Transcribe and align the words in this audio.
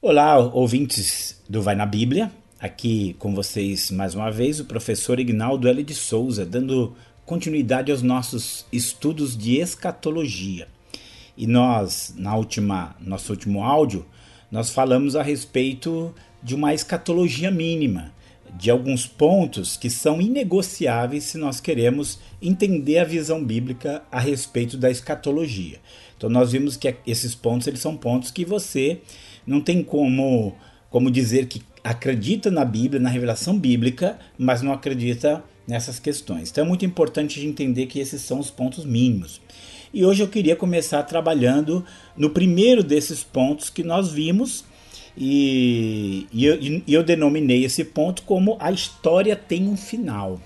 Olá, 0.00 0.38
ouvintes 0.38 1.42
do 1.48 1.60
Vai 1.60 1.74
na 1.74 1.84
Bíblia. 1.84 2.30
Aqui 2.60 3.16
com 3.18 3.34
vocês 3.34 3.90
mais 3.90 4.14
uma 4.14 4.30
vez 4.30 4.60
o 4.60 4.64
professor 4.64 5.18
Ignaldo 5.18 5.66
L. 5.66 5.82
de 5.82 5.92
Souza, 5.92 6.46
dando 6.46 6.94
continuidade 7.26 7.90
aos 7.90 8.00
nossos 8.00 8.64
estudos 8.72 9.36
de 9.36 9.56
escatologia. 9.56 10.68
E 11.36 11.48
nós, 11.48 12.14
na 12.16 12.36
última, 12.36 12.94
nosso 13.00 13.32
último 13.32 13.64
áudio, 13.64 14.06
nós 14.52 14.70
falamos 14.70 15.16
a 15.16 15.22
respeito 15.24 16.14
de 16.40 16.54
uma 16.54 16.72
escatologia 16.72 17.50
mínima, 17.50 18.12
de 18.56 18.70
alguns 18.70 19.04
pontos 19.04 19.76
que 19.76 19.90
são 19.90 20.20
inegociáveis 20.20 21.24
se 21.24 21.36
nós 21.36 21.60
queremos 21.60 22.20
entender 22.40 22.98
a 22.98 23.04
visão 23.04 23.44
bíblica 23.44 24.04
a 24.12 24.20
respeito 24.20 24.76
da 24.76 24.92
escatologia. 24.92 25.80
Então 26.16 26.30
nós 26.30 26.52
vimos 26.52 26.76
que 26.76 26.94
esses 27.04 27.34
pontos 27.34 27.66
eles 27.66 27.80
são 27.80 27.96
pontos 27.96 28.30
que 28.30 28.44
você 28.44 29.00
não 29.48 29.60
tem 29.60 29.82
como 29.82 30.54
como 30.90 31.10
dizer 31.10 31.46
que 31.46 31.62
acredita 31.84 32.50
na 32.50 32.64
Bíblia, 32.64 33.00
na 33.00 33.10
revelação 33.10 33.58
bíblica, 33.58 34.18
mas 34.38 34.62
não 34.62 34.72
acredita 34.72 35.44
nessas 35.66 35.98
questões. 35.98 36.50
Então 36.50 36.64
é 36.64 36.66
muito 36.66 36.84
importante 36.84 37.44
entender 37.44 37.86
que 37.86 37.98
esses 37.98 38.22
são 38.22 38.38
os 38.38 38.50
pontos 38.50 38.84
mínimos. 38.84 39.40
E 39.92 40.04
hoje 40.04 40.22
eu 40.22 40.28
queria 40.28 40.56
começar 40.56 41.02
trabalhando 41.02 41.84
no 42.16 42.30
primeiro 42.30 42.82
desses 42.82 43.22
pontos 43.22 43.68
que 43.68 43.82
nós 43.82 44.10
vimos, 44.10 44.64
e, 45.16 46.26
e, 46.32 46.44
eu, 46.44 46.58
e 46.62 46.94
eu 46.94 47.02
denominei 47.02 47.64
esse 47.64 47.84
ponto 47.84 48.22
como 48.22 48.56
a 48.60 48.70
história 48.70 49.34
tem 49.34 49.66
um 49.68 49.76
final. 49.76 50.40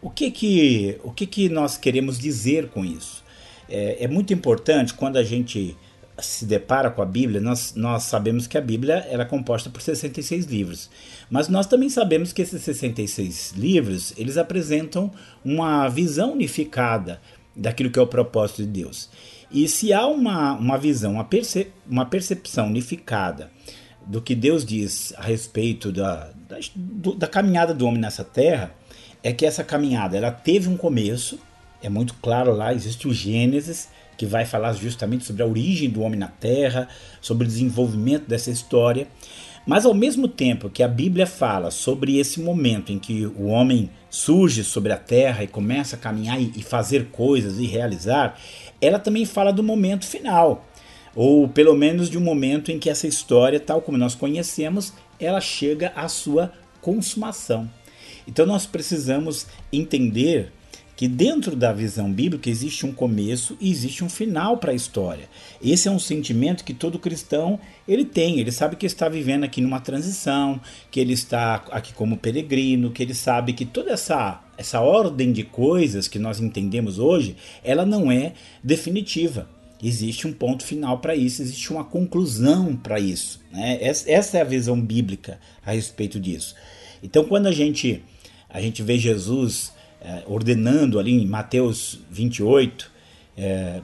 O 0.00 0.08
que 0.08 0.30
que, 0.30 0.98
o 1.02 1.10
que, 1.10 1.26
que 1.26 1.48
nós 1.48 1.76
queremos 1.76 2.18
dizer 2.18 2.68
com 2.68 2.84
isso? 2.84 3.24
É, 3.68 4.04
é 4.04 4.08
muito 4.08 4.32
importante 4.32 4.94
quando 4.94 5.16
a 5.16 5.24
gente 5.24 5.76
se 6.18 6.44
depara 6.44 6.90
com 6.90 7.02
a 7.02 7.06
Bíblia, 7.06 7.40
nós, 7.40 7.74
nós 7.74 8.04
sabemos 8.04 8.46
que 8.46 8.56
a 8.56 8.60
Bíblia 8.60 9.06
era 9.08 9.24
composta 9.24 9.68
por 9.68 9.82
66 9.82 10.46
livros. 10.46 10.90
Mas 11.28 11.48
nós 11.48 11.66
também 11.66 11.88
sabemos 11.88 12.32
que 12.32 12.42
esses 12.42 12.62
66 12.62 13.54
livros, 13.56 14.12
eles 14.16 14.36
apresentam 14.36 15.10
uma 15.44 15.88
visão 15.88 16.32
unificada 16.32 17.20
daquilo 17.56 17.90
que 17.90 17.98
é 17.98 18.02
o 18.02 18.06
propósito 18.06 18.62
de 18.62 18.68
Deus. 18.68 19.08
E 19.50 19.68
se 19.68 19.92
há 19.92 20.06
uma, 20.06 20.54
uma 20.54 20.78
visão, 20.78 21.12
uma, 21.12 21.24
perce, 21.24 21.68
uma 21.88 22.06
percepção 22.06 22.66
unificada 22.66 23.50
do 24.06 24.20
que 24.20 24.34
Deus 24.34 24.64
diz 24.64 25.12
a 25.16 25.22
respeito 25.22 25.90
da, 25.90 26.30
da, 26.48 26.58
da 27.16 27.26
caminhada 27.26 27.72
do 27.72 27.86
homem 27.86 28.00
nessa 28.00 28.24
terra, 28.24 28.74
é 29.22 29.32
que 29.32 29.46
essa 29.46 29.64
caminhada 29.64 30.16
ela 30.16 30.30
teve 30.30 30.68
um 30.68 30.76
começo, 30.76 31.38
é 31.84 31.88
muito 31.90 32.14
claro 32.14 32.50
lá, 32.52 32.72
existe 32.72 33.06
o 33.06 33.12
Gênesis, 33.12 33.90
que 34.16 34.24
vai 34.24 34.46
falar 34.46 34.72
justamente 34.72 35.26
sobre 35.26 35.42
a 35.42 35.46
origem 35.46 35.90
do 35.90 36.00
homem 36.00 36.18
na 36.18 36.28
terra, 36.28 36.88
sobre 37.20 37.44
o 37.44 37.48
desenvolvimento 37.48 38.26
dessa 38.26 38.50
história. 38.50 39.06
Mas 39.66 39.84
ao 39.84 39.92
mesmo 39.92 40.26
tempo 40.26 40.70
que 40.70 40.82
a 40.82 40.88
Bíblia 40.88 41.26
fala 41.26 41.70
sobre 41.70 42.18
esse 42.18 42.40
momento 42.40 42.90
em 42.90 42.98
que 42.98 43.26
o 43.26 43.46
homem 43.46 43.90
surge 44.08 44.64
sobre 44.64 44.92
a 44.92 44.96
terra 44.96 45.44
e 45.44 45.46
começa 45.46 45.96
a 45.96 45.98
caminhar 45.98 46.40
e 46.40 46.62
fazer 46.62 47.06
coisas 47.06 47.58
e 47.58 47.66
realizar, 47.66 48.38
ela 48.80 48.98
também 48.98 49.26
fala 49.26 49.52
do 49.52 49.62
momento 49.62 50.06
final, 50.06 50.66
ou 51.14 51.46
pelo 51.48 51.74
menos 51.74 52.08
de 52.08 52.16
um 52.16 52.22
momento 52.22 52.72
em 52.72 52.78
que 52.78 52.88
essa 52.88 53.06
história, 53.06 53.60
tal 53.60 53.82
como 53.82 53.98
nós 53.98 54.14
conhecemos, 54.14 54.94
ela 55.20 55.40
chega 55.40 55.92
à 55.94 56.08
sua 56.08 56.50
consumação. 56.80 57.70
Então 58.26 58.46
nós 58.46 58.64
precisamos 58.64 59.46
entender 59.70 60.50
que 60.96 61.08
dentro 61.08 61.56
da 61.56 61.72
visão 61.72 62.12
bíblica 62.12 62.48
existe 62.48 62.86
um 62.86 62.92
começo 62.92 63.56
e 63.60 63.70
existe 63.70 64.04
um 64.04 64.08
final 64.08 64.58
para 64.58 64.72
a 64.72 64.74
história. 64.74 65.28
Esse 65.62 65.88
é 65.88 65.90
um 65.90 65.98
sentimento 65.98 66.64
que 66.64 66.72
todo 66.72 66.98
cristão 66.98 67.58
ele 67.86 68.04
tem. 68.04 68.38
Ele 68.38 68.52
sabe 68.52 68.76
que 68.76 68.86
está 68.86 69.08
vivendo 69.08 69.44
aqui 69.44 69.60
numa 69.60 69.80
transição, 69.80 70.60
que 70.90 71.00
ele 71.00 71.12
está 71.12 71.64
aqui 71.70 71.92
como 71.92 72.16
peregrino, 72.16 72.90
que 72.90 73.02
ele 73.02 73.14
sabe 73.14 73.52
que 73.52 73.64
toda 73.64 73.92
essa 73.92 74.40
essa 74.56 74.80
ordem 74.80 75.32
de 75.32 75.42
coisas 75.42 76.06
que 76.06 76.16
nós 76.16 76.38
entendemos 76.38 77.00
hoje, 77.00 77.34
ela 77.64 77.84
não 77.84 78.10
é 78.12 78.34
definitiva. 78.62 79.48
Existe 79.82 80.28
um 80.28 80.32
ponto 80.32 80.64
final 80.64 81.00
para 81.00 81.16
isso, 81.16 81.42
existe 81.42 81.72
uma 81.72 81.82
conclusão 81.84 82.76
para 82.76 83.00
isso. 83.00 83.40
Né? 83.52 83.78
Essa 83.82 84.38
é 84.38 84.40
a 84.40 84.44
visão 84.44 84.80
bíblica 84.80 85.40
a 85.66 85.72
respeito 85.72 86.20
disso. 86.20 86.54
Então, 87.02 87.24
quando 87.24 87.48
a 87.48 87.52
gente 87.52 88.00
a 88.48 88.60
gente 88.60 88.84
vê 88.84 88.96
Jesus 88.96 89.73
ordenando 90.26 90.98
ali 90.98 91.12
em 91.22 91.26
Mateus 91.26 92.00
28, 92.10 92.90
é, 93.36 93.80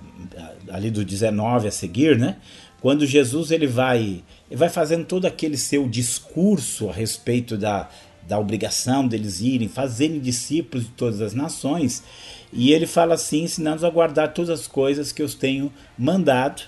ali 0.69 0.91
do 0.91 1.05
19 1.05 1.69
a 1.69 1.71
seguir, 1.71 2.19
né? 2.19 2.37
Quando 2.81 3.07
Jesus 3.07 3.51
ele 3.51 3.67
vai, 3.67 4.23
ele 4.51 4.57
vai 4.57 4.69
fazendo 4.69 5.05
todo 5.05 5.27
aquele 5.27 5.57
seu 5.57 5.87
discurso 5.89 6.89
a 6.89 6.93
respeito 6.93 7.57
da, 7.57 7.91
da 8.27 8.39
obrigação 8.39 9.07
deles 9.07 9.41
irem, 9.41 9.69
fazerem 9.69 10.19
discípulos 10.19 10.87
de 10.87 10.93
todas 10.93 11.21
as 11.21 11.35
nações, 11.35 12.03
e 12.53 12.73
ele 12.73 12.87
fala 12.87 13.15
assim, 13.15 13.43
ensinando-os 13.43 13.85
a 13.85 13.91
guardar 13.91 14.33
todas 14.33 14.51
as 14.51 14.67
coisas 14.67 15.13
que 15.13 15.23
eu 15.23 15.29
tenho 15.29 15.73
mandado. 15.97 16.63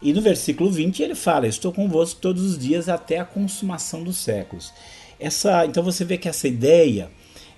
E 0.00 0.12
no 0.12 0.20
versículo 0.20 0.70
20 0.70 1.02
ele 1.02 1.14
fala: 1.14 1.46
Estou 1.46 1.72
convosco 1.72 2.20
todos 2.20 2.42
os 2.42 2.58
dias 2.58 2.88
até 2.88 3.18
a 3.18 3.24
consumação 3.24 4.02
dos 4.02 4.16
séculos. 4.16 4.72
Essa, 5.18 5.64
então 5.64 5.82
você 5.82 6.04
vê 6.04 6.18
que 6.18 6.28
essa 6.28 6.48
ideia 6.48 7.08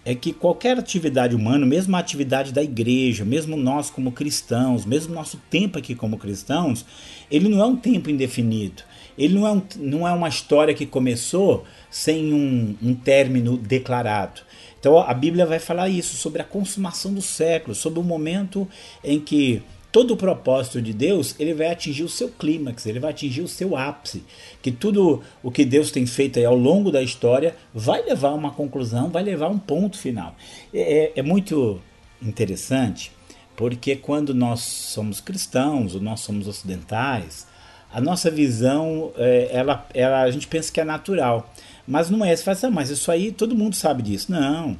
é 0.04 0.14
que 0.14 0.32
qualquer 0.32 0.78
atividade 0.78 1.34
humana, 1.34 1.64
mesmo 1.64 1.96
a 1.96 1.98
atividade 1.98 2.52
da 2.52 2.62
igreja, 2.62 3.24
mesmo 3.24 3.56
nós 3.56 3.88
como 3.88 4.12
cristãos, 4.12 4.84
mesmo 4.84 5.14
nosso 5.14 5.40
tempo 5.48 5.78
aqui 5.78 5.94
como 5.94 6.18
cristãos, 6.18 6.84
ele 7.30 7.48
não 7.48 7.60
é 7.60 7.66
um 7.66 7.76
tempo 7.76 8.10
indefinido. 8.10 8.82
Ele 9.16 9.34
não 9.34 9.46
é, 9.46 9.52
um, 9.52 9.62
não 9.76 10.08
é 10.08 10.12
uma 10.12 10.28
história 10.28 10.74
que 10.74 10.84
começou 10.84 11.64
sem 11.90 12.34
um, 12.34 12.76
um 12.82 12.94
término 12.94 13.56
declarado. 13.56 14.42
Então 14.78 14.98
a 14.98 15.14
Bíblia 15.14 15.46
vai 15.46 15.58
falar 15.58 15.88
isso, 15.88 16.16
sobre 16.16 16.42
a 16.42 16.44
consumação 16.44 17.14
do 17.14 17.22
século, 17.22 17.74
sobre 17.74 18.00
o 18.00 18.02
momento 18.02 18.68
em 19.02 19.18
que 19.18 19.62
todo 19.94 20.14
o 20.14 20.16
propósito 20.16 20.82
de 20.82 20.92
Deus, 20.92 21.36
ele 21.38 21.54
vai 21.54 21.68
atingir 21.68 22.02
o 22.02 22.08
seu 22.08 22.28
clímax, 22.28 22.84
ele 22.84 22.98
vai 22.98 23.10
atingir 23.10 23.42
o 23.42 23.46
seu 23.46 23.76
ápice, 23.76 24.24
que 24.60 24.72
tudo 24.72 25.22
o 25.40 25.52
que 25.52 25.64
Deus 25.64 25.92
tem 25.92 26.04
feito 26.04 26.44
ao 26.44 26.56
longo 26.56 26.90
da 26.90 27.00
história 27.00 27.54
vai 27.72 28.02
levar 28.02 28.30
a 28.30 28.34
uma 28.34 28.50
conclusão, 28.50 29.08
vai 29.08 29.22
levar 29.22 29.46
a 29.46 29.50
um 29.50 29.58
ponto 29.58 29.96
final. 29.96 30.34
É, 30.74 30.80
é, 30.80 31.12
é 31.14 31.22
muito 31.22 31.80
interessante, 32.20 33.12
porque 33.54 33.94
quando 33.94 34.34
nós 34.34 34.62
somos 34.62 35.20
cristãos, 35.20 35.94
ou 35.94 36.00
nós 36.00 36.18
somos 36.18 36.48
ocidentais, 36.48 37.46
a 37.92 38.00
nossa 38.00 38.32
visão, 38.32 39.12
é, 39.16 39.48
ela, 39.52 39.86
ela, 39.94 40.22
a 40.22 40.30
gente 40.32 40.48
pensa 40.48 40.72
que 40.72 40.80
é 40.80 40.84
natural, 40.84 41.54
mas 41.86 42.10
não 42.10 42.24
é. 42.24 42.34
Você 42.34 42.42
fala 42.42 42.56
assim, 42.56 42.66
ah, 42.66 42.70
mas 42.70 42.90
isso 42.90 43.12
aí 43.12 43.30
todo 43.30 43.54
mundo 43.54 43.76
sabe 43.76 44.02
disso. 44.02 44.32
Não 44.32 44.76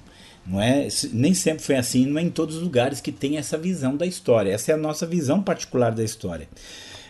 é, 0.61 0.89
nem 1.13 1.33
sempre 1.33 1.65
foi 1.65 1.77
assim, 1.77 2.07
não 2.07 2.19
é 2.19 2.23
em 2.23 2.31
todos 2.31 2.57
os 2.57 2.63
lugares 2.63 3.01
que 3.01 3.11
tem 3.11 3.39
essa 3.39 3.57
visão 3.57 3.97
da 3.97 4.07
história. 4.07 4.53
Essa 4.53 4.73
é 4.73 4.75
a 4.75 4.79
nossa 4.79 5.07
visão 5.07 5.43
particular 5.43 5.93
da 5.93 6.05
história. 6.05 6.49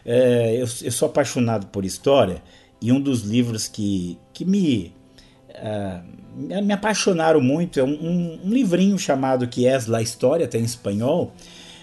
É, 0.05 0.55
eu, 0.55 0.67
eu, 0.83 0.93
sou 0.93 1.07
apaixonado 1.07 1.67
por 1.67 1.85
história 1.85 2.43
e 2.81 2.93
um 2.93 3.01
dos 3.01 3.23
livros 3.23 3.67
que, 3.67 4.19
que 4.33 4.45
me, 4.45 4.93
uh, 5.51 6.63
me 6.63 6.73
apaixonaram 6.73 7.41
muito 7.41 7.81
é 7.81 7.83
um, 7.83 7.95
um, 7.95 8.41
um, 8.45 8.51
livrinho 8.51 8.99
chamado 8.99 9.49
Que 9.49 9.67
és 9.67 9.87
la 9.87 10.03
História, 10.03 10.47
tem 10.47 10.61
em 10.61 10.65
espanhol, 10.65 11.33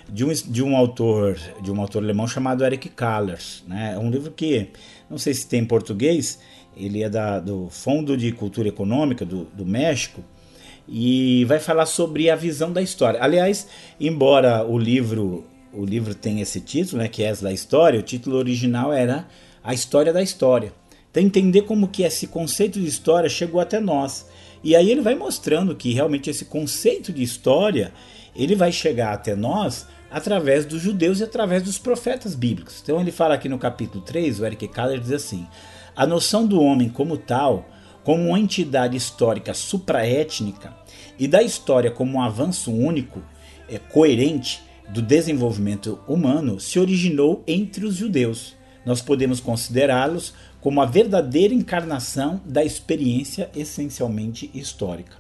de 0.08 0.24
um, 0.24 0.32
de 0.32 0.62
um 0.62 0.78
autor 0.78 1.40
de 1.64 1.72
um 1.72 1.82
autor 1.82 2.04
alemão 2.04 2.28
chamado 2.28 2.64
Eric 2.64 2.90
Kallers. 2.90 3.64
Né? 3.68 3.94
É 3.96 3.98
um 3.98 4.12
livro 4.12 4.32
que, 4.32 4.70
não 5.10 5.18
sei 5.18 5.34
se 5.34 5.48
tem 5.48 5.62
em 5.62 5.66
português, 5.66 6.40
ele 6.78 7.04
é 7.04 7.10
da, 7.10 7.40
do 7.40 7.70
Fundo 7.70 8.16
de 8.16 8.32
Cultura 8.32 8.68
Econômica 8.68 9.26
do, 9.26 9.46
do 9.46 9.66
México, 9.66 10.24
e 10.88 11.46
vai 11.46 11.60
falar 11.60 11.86
sobre 11.86 12.30
a 12.30 12.36
visão 12.36 12.72
da 12.72 12.82
história. 12.82 13.22
Aliás, 13.22 13.68
embora 14.00 14.66
o 14.66 14.78
livro 14.78 15.46
o 15.74 15.86
livro 15.86 16.14
tenha 16.14 16.42
esse 16.42 16.60
título, 16.60 17.02
né, 17.02 17.08
que 17.08 17.24
é 17.24 17.32
a 17.32 17.52
história, 17.54 18.00
o 18.00 18.04
título 18.04 18.36
original 18.36 18.92
era 18.92 19.26
A 19.64 19.74
História 19.74 20.12
da 20.12 20.22
História. 20.22 20.74
Então 21.10 21.24
entender 21.24 21.64
como 21.64 21.88
que 21.88 22.04
esse 22.04 22.28
conceito 22.28 22.80
de 22.80 22.88
história 22.88 23.30
chegou 23.30 23.62
até 23.62 23.80
nós. 23.80 24.26
E 24.64 24.76
aí 24.76 24.92
ele 24.92 25.02
vai 25.02 25.16
mostrando 25.16 25.76
que 25.76 25.94
realmente 25.94 26.30
esse 26.30 26.46
conceito 26.46 27.12
de 27.12 27.24
história, 27.24 27.94
ele 28.36 28.56
vai 28.56 28.72
chegar 28.72 29.14
até 29.14 29.36
nós 29.36 29.88
através 30.10 30.66
dos 30.66 30.82
judeus 30.82 31.20
e 31.20 31.24
através 31.24 31.64
dos 31.64 31.78
profetas 31.78 32.36
bíblicos. 32.36 32.80
Então 32.84 33.00
ele 33.00 33.12
fala 33.12 33.36
aqui 33.36 33.48
no 33.48 33.58
capítulo 33.58 34.04
3, 34.04 34.40
o 34.40 34.46
Eric 34.46 34.68
Kaller 34.68 35.00
diz 35.00 35.12
assim: 35.12 35.48
"A 35.96 36.06
noção 36.06 36.46
do 36.46 36.62
homem 36.62 36.90
como 36.90 37.18
tal 37.18 37.66
como 38.04 38.30
uma 38.30 38.40
entidade 38.40 38.98
histórica 38.98 39.54
supraétnica 39.54 40.74
e 41.22 41.28
da 41.28 41.44
história 41.44 41.92
como 41.92 42.18
um 42.18 42.22
avanço 42.22 42.74
único, 42.74 43.22
é, 43.70 43.78
coerente 43.78 44.60
do 44.90 45.04
desenvolvimento 45.04 46.00
humano, 46.08 46.60
se 46.60 46.80
originou 46.80 47.44
entre 47.48 47.86
os 47.86 47.96
judeus. 47.96 48.56
Nós 48.84 49.04
podemos 49.04 49.40
considerá-los 49.40 50.34
como 50.60 50.82
a 50.82 50.86
verdadeira 50.88 51.54
encarnação 51.54 52.42
da 52.44 52.66
experiência 52.66 53.52
essencialmente 53.56 54.50
histórica. 54.52 55.16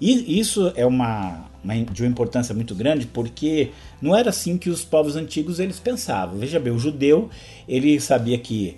E 0.00 0.38
isso 0.38 0.72
é 0.76 0.86
uma, 0.86 1.50
uma, 1.62 1.74
de 1.74 2.02
uma 2.02 2.08
importância 2.08 2.54
muito 2.54 2.72
grande 2.72 3.06
porque 3.06 3.70
não 4.00 4.16
era 4.16 4.30
assim 4.30 4.56
que 4.56 4.70
os 4.70 4.84
povos 4.84 5.16
antigos 5.16 5.58
eles 5.58 5.80
pensavam. 5.80 6.38
Veja 6.38 6.60
bem, 6.60 6.72
o 6.72 6.78
judeu 6.78 7.28
ele 7.66 7.98
sabia 7.98 8.38
que 8.38 8.76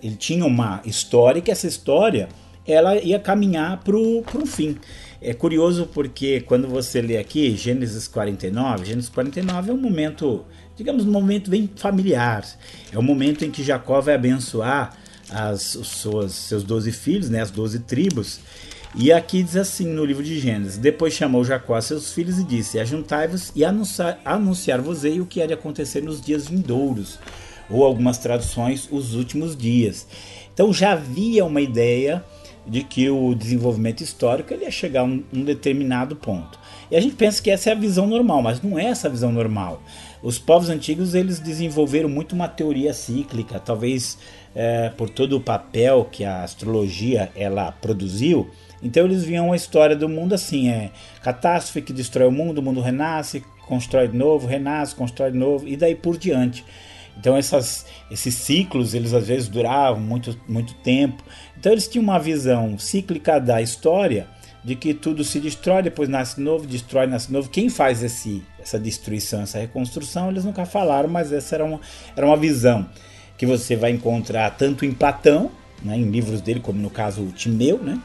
ele 0.00 0.14
tinha 0.14 0.46
uma 0.46 0.80
história 0.84 1.40
e 1.40 1.42
que 1.42 1.50
essa 1.50 1.66
história 1.66 2.28
ela 2.64 2.96
ia 2.96 3.18
caminhar 3.18 3.82
para 3.82 3.96
um 3.96 4.46
fim. 4.46 4.76
É 5.20 5.32
curioso 5.32 5.88
porque 5.92 6.40
quando 6.42 6.68
você 6.68 7.00
lê 7.00 7.16
aqui 7.16 7.56
Gênesis 7.56 8.06
49, 8.06 8.84
Gênesis 8.84 9.08
49 9.08 9.70
é 9.70 9.74
um 9.74 9.78
momento, 9.78 10.44
digamos, 10.76 11.06
um 11.06 11.10
momento 11.10 11.50
bem 11.50 11.68
familiar. 11.76 12.44
É 12.92 12.98
o 12.98 13.02
momento 13.02 13.44
em 13.44 13.50
que 13.50 13.62
Jacó 13.62 14.00
vai 14.00 14.14
abençoar 14.14 14.96
as, 15.30 15.74
os 15.74 15.88
seus, 15.88 16.62
12 16.62 16.92
filhos, 16.92 17.30
né, 17.30 17.40
as 17.40 17.50
12 17.50 17.80
tribos. 17.80 18.40
E 18.94 19.12
aqui 19.12 19.42
diz 19.42 19.56
assim 19.56 19.86
no 19.86 20.04
livro 20.04 20.22
de 20.22 20.38
Gênesis: 20.38 20.78
Depois 20.78 21.14
chamou 21.14 21.44
Jacó 21.44 21.74
a 21.74 21.82
seus 21.82 22.12
filhos 22.12 22.38
e 22.38 22.44
disse: 22.44 22.78
Ajuntai-vos 22.78 23.52
e 23.54 23.64
anunciar-vos-ei 23.64 25.20
o 25.20 25.26
que 25.26 25.42
há 25.42 25.46
de 25.46 25.54
acontecer 25.54 26.02
nos 26.02 26.20
dias 26.20 26.48
vindouros, 26.48 27.18
ou 27.68 27.84
algumas 27.84 28.18
traduções, 28.18 28.88
os 28.90 29.14
últimos 29.14 29.56
dias. 29.56 30.06
Então 30.52 30.72
já 30.72 30.92
havia 30.92 31.44
uma 31.44 31.60
ideia 31.60 32.24
de 32.66 32.82
que 32.82 33.08
o 33.08 33.34
desenvolvimento 33.34 34.00
histórico 34.00 34.52
ele 34.52 34.64
ia 34.64 34.70
chegar 34.70 35.02
a 35.02 35.04
um, 35.04 35.22
um, 35.32 35.44
determinado 35.44 36.16
ponto. 36.16 36.58
E 36.90 36.96
a 36.96 37.00
gente 37.00 37.14
pensa 37.14 37.42
que 37.42 37.50
essa 37.50 37.70
é 37.70 37.72
a 37.72 37.76
visão 37.76 38.06
normal, 38.06 38.42
mas 38.42 38.60
não 38.60 38.78
é 38.78 38.86
essa 38.86 39.08
a 39.08 39.10
visão 39.10 39.30
normal. 39.30 39.82
Os 40.22 40.38
povos 40.38 40.68
antigos 40.68 41.14
eles 41.14 41.38
desenvolveram 41.38 42.08
muito 42.08 42.34
uma 42.34 42.48
teoria 42.48 42.92
cíclica, 42.92 43.60
talvez 43.60 44.18
é, 44.54 44.88
por 44.90 45.08
todo 45.08 45.36
o 45.36 45.40
papel 45.40 46.08
que 46.10 46.24
a 46.24 46.42
astrologia 46.42 47.30
ela 47.36 47.70
produziu. 47.70 48.50
Então 48.82 49.04
eles 49.04 49.22
viam 49.22 49.52
a 49.52 49.56
história 49.56 49.94
do 49.94 50.08
mundo 50.08 50.34
assim, 50.34 50.68
é 50.68 50.90
catástrofe 51.22 51.82
que 51.82 51.92
destrói 51.92 52.28
o 52.28 52.32
mundo, 52.32 52.58
o 52.58 52.62
mundo 52.62 52.80
renasce, 52.80 53.44
constrói 53.66 54.08
de 54.08 54.16
novo, 54.16 54.46
renasce, 54.46 54.94
constrói 54.94 55.30
de 55.30 55.38
novo 55.38 55.66
e 55.66 55.76
daí 55.76 55.94
por 55.94 56.16
diante. 56.16 56.64
Então 57.18 57.36
essas, 57.36 57.86
esses 58.10 58.34
ciclos 58.34 58.94
eles 58.94 59.12
às 59.12 59.26
vezes 59.26 59.48
duravam 59.48 60.00
muito, 60.00 60.38
muito 60.48 60.74
tempo. 60.74 61.22
Então 61.58 61.72
eles 61.72 61.88
tinham 61.88 62.02
uma 62.02 62.18
visão 62.18 62.78
cíclica 62.78 63.40
da 63.40 63.60
história 63.62 64.26
de 64.62 64.74
que 64.74 64.92
tudo 64.92 65.22
se 65.22 65.38
destrói, 65.38 65.82
depois 65.82 66.08
nasce 66.08 66.40
novo, 66.40 66.66
destrói, 66.66 67.06
nasce 67.06 67.32
novo. 67.32 67.48
Quem 67.48 67.68
faz 67.68 68.02
esse, 68.02 68.42
essa 68.58 68.78
destruição, 68.78 69.42
essa 69.42 69.58
reconstrução, 69.58 70.28
eles 70.28 70.44
nunca 70.44 70.66
falaram, 70.66 71.08
mas 71.08 71.32
essa 71.32 71.54
era 71.54 71.64
uma, 71.64 71.80
era 72.16 72.26
uma 72.26 72.36
visão 72.36 72.84
que 73.38 73.46
você 73.46 73.76
vai 73.76 73.92
encontrar 73.92 74.50
tanto 74.56 74.84
em 74.84 74.92
Platão, 74.92 75.52
né, 75.82 75.96
em 75.96 76.10
livros 76.10 76.40
dele, 76.40 76.58
como 76.58 76.80
no 76.80 76.90
caso 76.90 77.22
o 77.22 77.30
Timeu, 77.30 77.78
né, 77.78 78.00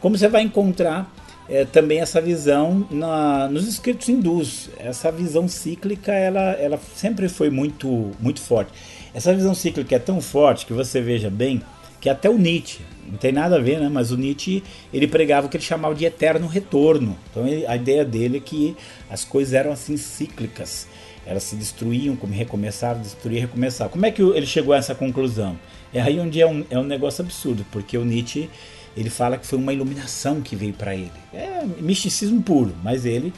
como 0.00 0.16
você 0.16 0.28
vai 0.28 0.42
encontrar 0.42 1.12
é, 1.48 1.64
também 1.64 2.00
essa 2.00 2.20
visão 2.20 2.86
na, 2.90 3.48
nos 3.48 3.66
escritos 3.66 4.08
hindus. 4.08 4.70
Essa 4.78 5.10
visão 5.10 5.48
cíclica, 5.48 6.12
ela, 6.12 6.52
ela 6.52 6.80
sempre 6.94 7.28
foi 7.28 7.50
muito, 7.50 8.12
muito 8.20 8.40
forte. 8.40 8.72
Essa 9.12 9.34
visão 9.34 9.54
cíclica 9.54 9.96
é 9.96 9.98
tão 9.98 10.20
forte 10.20 10.66
que 10.66 10.72
você 10.72 11.00
veja 11.00 11.30
bem 11.30 11.62
que 12.04 12.10
até 12.10 12.28
o 12.28 12.36
Nietzsche, 12.36 12.82
não 13.10 13.16
tem 13.16 13.32
nada 13.32 13.56
a 13.56 13.58
ver, 13.58 13.80
né? 13.80 13.88
Mas 13.88 14.10
o 14.10 14.16
Nietzsche 14.18 14.62
ele 14.92 15.08
pregava 15.08 15.46
o 15.46 15.50
que 15.50 15.56
ele 15.56 15.64
chamava 15.64 15.94
de 15.94 16.04
eterno 16.04 16.46
retorno. 16.46 17.16
Então 17.30 17.48
ele, 17.48 17.66
a 17.66 17.76
ideia 17.76 18.04
dele 18.04 18.36
é 18.36 18.40
que 18.40 18.76
as 19.08 19.24
coisas 19.24 19.54
eram 19.54 19.72
assim 19.72 19.96
cíclicas, 19.96 20.86
elas 21.24 21.44
se 21.44 21.56
destruíam, 21.56 22.14
como 22.14 22.34
recomeçavam, 22.34 23.02
destruíam, 23.02 23.40
recomeçavam. 23.40 23.90
Como 23.90 24.04
é 24.04 24.10
que 24.10 24.20
ele 24.20 24.44
chegou 24.44 24.74
a 24.74 24.76
essa 24.76 24.94
conclusão? 24.94 25.58
É 25.94 26.00
aí 26.02 26.20
onde 26.20 26.42
é 26.42 26.46
um, 26.46 26.62
é 26.68 26.78
um 26.78 26.84
negócio 26.84 27.24
absurdo, 27.24 27.64
porque 27.72 27.96
o 27.96 28.04
Nietzsche 28.04 28.50
ele 28.96 29.10
fala 29.10 29.36
que 29.36 29.46
foi 29.46 29.58
uma 29.58 29.72
iluminação 29.72 30.40
que 30.40 30.54
veio 30.54 30.72
para 30.72 30.94
ele. 30.94 31.12
É 31.32 31.64
misticismo 31.80 32.42
puro, 32.42 32.74
mas 32.82 33.04
ele, 33.04 33.32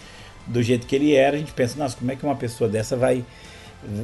do 0.47 0.63
jeito 0.63 0.87
que 0.87 0.95
ele 0.95 1.15
era, 1.15 1.37
a 1.37 1.39
gente 1.39 1.53
pensa, 1.53 1.79
nossa, 1.79 1.97
como 1.97 2.11
é 2.11 2.17
que 2.17 2.25
uma 2.25 2.37
pessoa 2.37 2.69
dessa 2.69 2.97
vai 2.97 3.25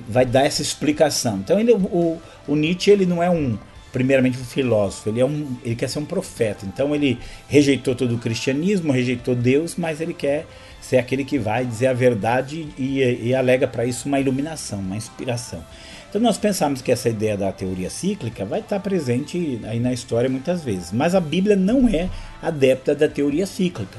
vai 0.08 0.24
dar 0.24 0.44
essa 0.44 0.62
explicação? 0.62 1.38
Então 1.38 1.58
ele, 1.58 1.72
o, 1.72 2.20
o 2.46 2.54
Nietzsche 2.54 2.90
ele 2.90 3.06
não 3.06 3.22
é 3.22 3.30
um 3.30 3.58
primeiramente 3.92 4.38
um 4.38 4.44
filósofo, 4.44 5.10
ele 5.10 5.20
é 5.20 5.24
um 5.24 5.56
ele 5.64 5.74
quer 5.74 5.88
ser 5.88 5.98
um 5.98 6.04
profeta. 6.04 6.64
Então 6.66 6.94
ele 6.94 7.18
rejeitou 7.48 7.94
todo 7.94 8.14
o 8.14 8.18
cristianismo, 8.18 8.92
rejeitou 8.92 9.34
Deus, 9.34 9.76
mas 9.76 10.00
ele 10.00 10.14
quer 10.14 10.46
ser 10.80 10.98
aquele 10.98 11.24
que 11.24 11.38
vai 11.38 11.64
dizer 11.64 11.88
a 11.88 11.92
verdade 11.92 12.68
e, 12.78 13.00
e 13.22 13.34
alega 13.34 13.68
para 13.68 13.84
isso 13.84 14.08
uma 14.08 14.18
iluminação, 14.18 14.80
uma 14.80 14.96
inspiração. 14.96 15.64
Então 16.12 16.20
nós 16.20 16.36
pensamos 16.36 16.82
que 16.82 16.92
essa 16.92 17.08
ideia 17.08 17.38
da 17.38 17.50
teoria 17.50 17.88
cíclica 17.88 18.44
vai 18.44 18.60
estar 18.60 18.78
presente 18.80 19.58
aí 19.64 19.80
na 19.80 19.94
história 19.94 20.28
muitas 20.28 20.62
vezes, 20.62 20.92
mas 20.92 21.14
a 21.14 21.20
Bíblia 21.20 21.56
não 21.56 21.88
é 21.88 22.10
adepta 22.42 22.94
da 22.94 23.08
teoria 23.08 23.46
cíclica. 23.46 23.98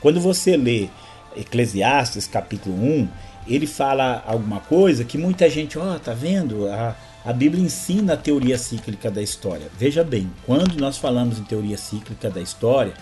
Quando 0.00 0.18
você 0.22 0.56
lê 0.56 0.88
Eclesiastes 1.36 2.26
capítulo 2.26 2.74
1, 2.74 3.08
ele 3.46 3.66
fala 3.66 4.24
alguma 4.26 4.58
coisa 4.58 5.04
que 5.04 5.18
muita 5.18 5.50
gente, 5.50 5.78
ó, 5.78 5.96
oh, 5.96 5.98
tá 5.98 6.14
vendo? 6.14 6.66
A, 6.66 6.96
a 7.22 7.32
Bíblia 7.34 7.62
ensina 7.62 8.14
a 8.14 8.16
teoria 8.16 8.56
cíclica 8.56 9.10
da 9.10 9.20
história. 9.20 9.66
Veja 9.78 10.02
bem, 10.02 10.30
quando 10.46 10.80
nós 10.80 10.96
falamos 10.96 11.38
em 11.38 11.44
teoria 11.44 11.76
cíclica 11.76 12.30
da 12.30 12.40
história, 12.40 12.94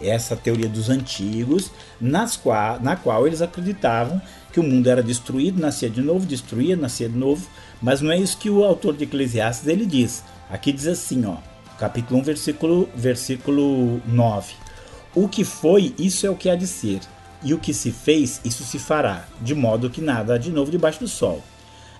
essa 0.00 0.36
teoria 0.36 0.68
dos 0.68 0.90
antigos, 0.90 1.70
nas 2.00 2.36
qual, 2.36 2.80
na 2.80 2.96
qual 2.96 3.26
eles 3.26 3.42
acreditavam 3.42 4.20
que 4.52 4.60
o 4.60 4.62
mundo 4.62 4.88
era 4.88 5.02
destruído, 5.02 5.60
nascia 5.60 5.90
de 5.90 6.00
novo, 6.00 6.26
destruía, 6.26 6.76
nascia 6.76 7.08
de 7.08 7.16
novo, 7.16 7.46
mas 7.82 8.00
não 8.00 8.12
é 8.12 8.18
isso 8.18 8.38
que 8.38 8.48
o 8.48 8.64
autor 8.64 8.96
de 8.96 9.04
Eclesiastes 9.04 9.66
ele 9.66 9.84
diz. 9.84 10.22
Aqui 10.48 10.72
diz 10.72 10.86
assim, 10.86 11.24
ó, 11.26 11.36
capítulo 11.78 12.20
1, 12.20 12.22
versículo, 12.22 12.88
versículo 12.94 14.00
9. 14.06 14.54
O 15.14 15.28
que 15.28 15.44
foi, 15.44 15.94
isso 15.98 16.26
é 16.26 16.30
o 16.30 16.36
que 16.36 16.48
há 16.48 16.54
de 16.54 16.66
ser, 16.66 17.00
e 17.42 17.52
o 17.52 17.58
que 17.58 17.74
se 17.74 17.90
fez, 17.90 18.40
isso 18.44 18.64
se 18.64 18.78
fará, 18.78 19.26
de 19.40 19.54
modo 19.54 19.90
que 19.90 20.00
nada 20.00 20.34
há 20.34 20.38
de 20.38 20.50
novo 20.50 20.70
debaixo 20.70 21.00
do 21.00 21.08
sol. 21.08 21.42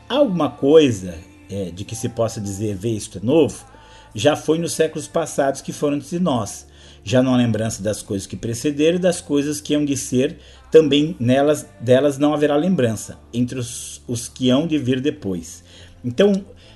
Há 0.08 0.14
alguma 0.14 0.50
coisa 0.50 1.18
é, 1.50 1.70
de 1.70 1.84
que 1.84 1.96
se 1.96 2.08
possa 2.08 2.40
dizer, 2.40 2.76
ver 2.76 2.90
isto 2.90 3.18
é 3.18 3.20
novo? 3.20 3.64
Já 4.14 4.36
foi 4.36 4.58
nos 4.58 4.72
séculos 4.72 5.08
passados 5.08 5.60
que 5.60 5.72
foram 5.72 5.96
antes 5.96 6.10
de 6.10 6.20
nós. 6.20 6.66
Já 7.02 7.22
não 7.22 7.34
há 7.34 7.36
lembrança 7.36 7.82
das 7.82 8.00
coisas 8.00 8.26
que 8.26 8.36
precederam 8.36 8.96
e 8.96 9.02
das 9.02 9.20
coisas 9.20 9.60
que 9.60 9.74
hão 9.74 9.84
de 9.84 9.96
ser, 9.96 10.38
também 10.70 11.14
nelas 11.20 11.66
delas 11.80 12.16
não 12.16 12.32
haverá 12.32 12.56
lembrança, 12.56 13.18
entre 13.32 13.58
os, 13.58 14.00
os 14.08 14.26
que 14.26 14.48
hão 14.48 14.66
de 14.66 14.78
vir 14.78 15.00
depois. 15.00 15.62
Então, 16.02 16.32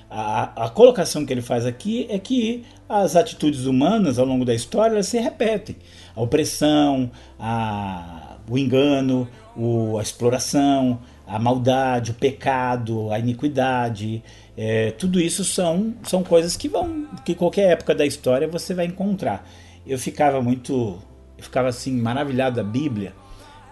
a, 0.09 0.65
a, 0.65 0.69
colocação 0.69 1.25
que 1.25 1.31
ele 1.31 1.41
faz 1.41 1.65
aqui 1.65 2.07
é 2.09 2.17
que 2.17 2.63
as 2.87 3.15
atitudes 3.15 3.65
humanas 3.65 4.17
ao 4.17 4.25
longo 4.25 4.43
da 4.43 4.53
história 4.53 5.01
se 5.03 5.19
repetem. 5.19 5.75
A 6.15 6.21
opressão, 6.21 7.11
a, 7.39 8.37
o 8.49 8.57
engano, 8.57 9.27
o, 9.55 9.97
a 9.97 10.01
exploração, 10.01 10.99
a 11.29 11.39
maldade, 11.39 12.11
o 12.11 12.13
pecado, 12.15 13.11
a 13.11 13.19
iniquidade, 13.19 14.23
é, 14.57 14.91
tudo 14.91 15.21
isso 15.21 15.45
são, 15.45 15.93
são 16.03 16.23
coisas 16.23 16.57
que 16.57 16.67
vão, 16.67 17.07
que 17.23 17.35
qualquer 17.35 17.71
época 17.71 17.93
da 17.93 18.05
história 18.05 18.47
você 18.47 18.73
vai 18.73 18.85
encontrar. 18.85 19.47
Eu 19.85 19.97
ficava 19.97 20.41
muito, 20.41 20.99
eu 21.37 21.43
ficava 21.43 21.69
assim 21.69 21.93
maravilhado 21.93 22.55
da 22.57 22.63
Bíblia 22.63 23.13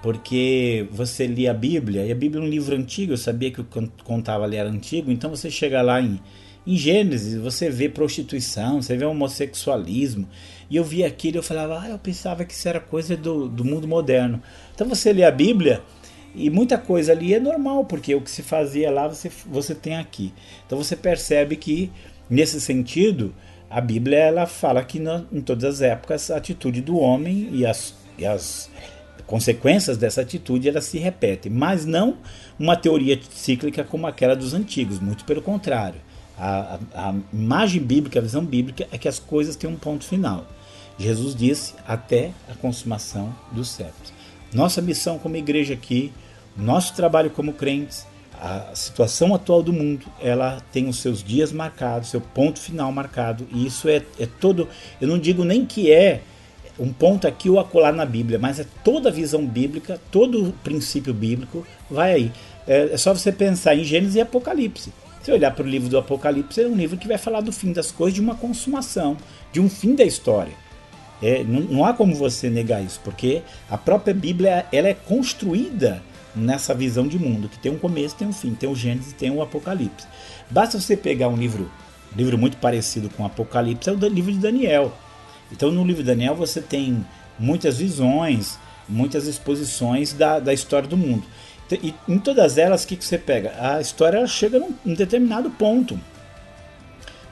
porque 0.01 0.87
você 0.91 1.25
lia 1.25 1.51
a 1.51 1.53
Bíblia, 1.53 2.05
e 2.05 2.11
a 2.11 2.15
Bíblia 2.15 2.41
é 2.41 2.45
um 2.45 2.49
livro 2.49 2.75
antigo, 2.75 3.13
eu 3.13 3.17
sabia 3.17 3.51
que 3.51 3.61
o 3.61 3.67
contava 4.03 4.43
ali 4.43 4.55
era 4.55 4.69
antigo, 4.69 5.11
então 5.11 5.29
você 5.29 5.49
chega 5.49 5.81
lá 5.81 5.99
em, 6.01 6.19
em 6.65 6.77
Gênesis, 6.77 7.35
você 7.35 7.69
vê 7.69 7.89
prostituição, 7.89 8.81
você 8.81 8.95
vê 8.95 9.05
homossexualismo, 9.05 10.27
e 10.69 10.75
eu 10.75 10.83
via 10.83 11.07
aquilo 11.07 11.37
e 11.37 11.39
eu 11.39 11.43
falava, 11.43 11.79
ah, 11.81 11.89
eu 11.89 11.97
pensava 11.97 12.45
que 12.45 12.53
isso 12.53 12.67
era 12.67 12.79
coisa 12.79 13.17
do, 13.17 13.47
do 13.47 13.65
mundo 13.65 13.87
moderno. 13.87 14.41
Então 14.75 14.87
você 14.87 15.11
lê 15.13 15.23
a 15.23 15.31
Bíblia, 15.31 15.81
e 16.36 16.50
muita 16.50 16.77
coisa 16.77 17.12
ali 17.12 17.34
é 17.34 17.39
normal, 17.39 17.86
porque 17.86 18.13
o 18.13 18.22
que 18.22 18.29
se 18.29 18.43
fazia 18.43 18.91
lá 18.91 19.07
você, 19.07 19.31
você 19.46 19.74
tem 19.74 19.98
aqui. 19.98 20.34
Então 20.65 20.77
você 20.77 20.96
percebe 20.96 21.55
que, 21.55 21.91
nesse 22.29 22.62
sentido, 22.62 23.34
a 23.69 23.81
Bíblia 23.81 24.19
ela 24.19 24.46
fala 24.46 24.84
que 24.84 25.01
em 25.31 25.41
todas 25.41 25.63
as 25.63 25.81
épocas 25.81 26.31
a 26.31 26.38
atitude 26.38 26.81
do 26.81 26.98
homem 26.98 27.50
e 27.51 27.65
as, 27.65 27.93
e 28.17 28.25
as 28.25 28.69
consequências 29.25 29.98
dessa 29.98 30.22
atitude 30.22 30.69
elas 30.69 30.86
se 30.86 30.98
repetem, 30.98 31.51
mas 31.51 31.86
não 31.86 32.17
uma 32.57 32.75
teoria 32.75 33.19
cíclica 33.29 33.84
como 33.84 34.07
aquela 34.07 34.36
dos 34.36 34.53
antigos, 34.53 35.00
muito 35.00 35.25
pelo 35.25 35.41
contrário. 35.41 36.00
A, 36.38 36.79
a, 36.93 37.10
a 37.10 37.15
imagem 37.34 37.81
bíblica, 37.81 38.19
a 38.19 38.22
visão 38.22 38.46
bíblica 38.46 38.88
é 38.91 38.98
que 38.98 39.07
as 39.07 39.19
coisas 39.19 39.55
têm 39.55 39.69
um 39.69 39.75
ponto 39.75 40.05
final. 40.05 40.46
Jesus 40.98 41.36
disse 41.36 41.74
até 41.88 42.31
a 42.50 42.55
consumação 42.55 43.36
dos 43.51 43.69
séculos. 43.69 44.16
Nossa 44.53 44.81
missão 44.81 45.17
como 45.19 45.35
igreja 45.35 45.73
aqui, 45.73 46.11
nosso 46.55 46.93
trabalho 46.95 47.29
como 47.29 47.53
crentes, 47.53 48.05
a 48.39 48.75
situação 48.75 49.33
atual 49.33 49.63
do 49.63 49.73
mundo, 49.73 50.05
ela 50.21 50.61
tem 50.71 50.87
os 50.87 50.99
seus 50.99 51.23
dias 51.23 51.51
marcados, 51.51 52.09
seu 52.09 52.21
ponto 52.21 52.59
final 52.59 52.91
marcado, 52.91 53.47
e 53.51 53.65
isso 53.65 53.89
é, 53.89 54.01
é 54.19 54.25
todo. 54.25 54.67
Eu 55.01 55.07
não 55.07 55.17
digo 55.17 55.43
nem 55.43 55.65
que 55.65 55.91
é 55.91 56.21
um 56.79 56.93
ponto 56.93 57.27
aqui 57.27 57.49
ou 57.49 57.59
acolá 57.59 57.91
na 57.91 58.05
Bíblia, 58.05 58.37
mas 58.37 58.59
é 58.59 58.65
toda 58.83 59.09
a 59.09 59.11
visão 59.11 59.45
bíblica, 59.45 59.99
todo 60.11 60.49
o 60.49 60.51
princípio 60.51 61.13
bíblico 61.13 61.65
vai 61.89 62.13
aí. 62.13 62.31
É, 62.67 62.93
é 62.93 62.97
só 62.97 63.13
você 63.13 63.31
pensar 63.31 63.75
em 63.75 63.83
Gênesis 63.83 64.15
e 64.15 64.21
Apocalipse. 64.21 64.93
Se 65.23 65.31
olhar 65.31 65.51
para 65.51 65.65
o 65.65 65.67
livro 65.67 65.89
do 65.89 65.97
Apocalipse, 65.97 66.61
é 66.61 66.67
um 66.67 66.75
livro 66.75 66.97
que 66.97 67.07
vai 67.07 67.17
falar 67.17 67.41
do 67.41 67.51
fim 67.51 67.73
das 67.73 67.91
coisas, 67.91 68.13
de 68.13 68.21
uma 68.21 68.35
consumação, 68.35 69.17
de 69.51 69.59
um 69.59 69.69
fim 69.69 69.95
da 69.95 70.03
história. 70.03 70.53
É, 71.21 71.43
não, 71.43 71.62
não, 71.62 71.86
há 71.86 71.93
como 71.93 72.15
você 72.15 72.50
negar 72.50 72.83
isso, 72.83 73.00
porque 73.03 73.41
a 73.69 73.77
própria 73.77 74.13
Bíblia 74.13 74.65
ela 74.71 74.88
é 74.88 74.93
construída 74.93 76.01
nessa 76.36 76.75
visão 76.75 77.07
de 77.07 77.17
mundo, 77.17 77.50
que 77.50 77.57
tem 77.57 77.71
um 77.71 77.79
começo, 77.79 78.15
tem 78.15 78.27
um 78.27 78.33
fim, 78.33 78.53
tem 78.53 78.69
o 78.69 78.75
Gênesis, 78.75 79.13
tem 79.13 79.31
o 79.31 79.41
Apocalipse. 79.41 80.05
Basta 80.51 80.79
você 80.79 80.95
pegar 80.95 81.27
um 81.27 81.36
livro 81.36 81.69
livro 82.15 82.38
muito 82.38 82.57
parecido 82.57 83.09
com 83.09 83.25
Apocalipse 83.25 83.89
é 83.89 83.93
o 83.93 83.95
livro 83.95 84.31
de 84.31 84.39
Daniel. 84.39 84.93
Então 85.51 85.71
no 85.71 85.83
livro 85.83 86.01
de 86.01 86.07
Daniel 86.07 86.36
você 86.36 86.62
tem 86.62 87.05
muitas 87.38 87.77
visões, 87.77 88.57
muitas 88.88 89.27
exposições 89.27 90.13
da, 90.13 90.39
da 90.39 90.53
história 90.53 90.88
do 90.88 90.97
mundo. 90.97 91.24
E 91.71 91.93
em 92.07 92.17
todas 92.17 92.57
elas, 92.57 92.83
o 92.83 92.88
que, 92.88 92.95
que 92.95 93.05
você 93.05 93.17
pega? 93.17 93.53
A 93.59 93.81
história 93.81 94.25
chega 94.25 94.57
num, 94.57 94.74
num 94.86 94.93
determinado 94.93 95.50
ponto. 95.50 96.00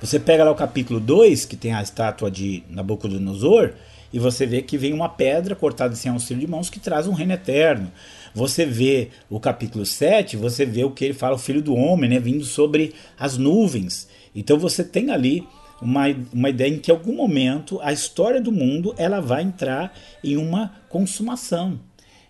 Você 0.01 0.19
pega 0.19 0.43
lá 0.43 0.51
o 0.51 0.55
capítulo 0.55 0.99
2, 0.99 1.45
que 1.45 1.55
tem 1.55 1.73
a 1.73 1.81
estátua 1.81 2.29
de 2.29 2.63
Nabucodonosor, 2.69 3.73
e 4.11 4.19
você 4.19 4.45
vê 4.45 4.61
que 4.61 4.77
vem 4.77 4.93
uma 4.93 5.09
pedra 5.09 5.55
cortada 5.55 5.95
sem 5.95 6.11
auxílio 6.11 6.41
de 6.41 6.47
mãos 6.47 6.69
que 6.69 6.79
traz 6.79 7.07
um 7.07 7.13
reino 7.13 7.33
eterno. 7.33 7.91
Você 8.33 8.65
vê 8.65 9.09
o 9.29 9.39
capítulo 9.39 9.85
7, 9.85 10.37
você 10.37 10.65
vê 10.65 10.83
o 10.83 10.91
que 10.91 11.05
ele 11.05 11.13
fala, 11.13 11.35
o 11.35 11.39
filho 11.39 11.61
do 11.61 11.73
homem, 11.73 12.09
né, 12.09 12.19
vindo 12.19 12.43
sobre 12.43 12.93
as 13.17 13.37
nuvens. 13.37 14.07
Então 14.35 14.59
você 14.59 14.83
tem 14.83 15.11
ali 15.11 15.47
uma, 15.81 16.03
uma 16.31 16.49
ideia 16.49 16.73
em 16.73 16.79
que 16.79 16.91
em 16.91 16.93
algum 16.93 17.15
momento 17.15 17.79
a 17.81 17.91
história 17.91 18.41
do 18.41 18.51
mundo 18.51 18.93
ela 18.97 19.21
vai 19.21 19.43
entrar 19.43 19.93
em 20.23 20.37
uma 20.37 20.73
consumação. 20.89 21.79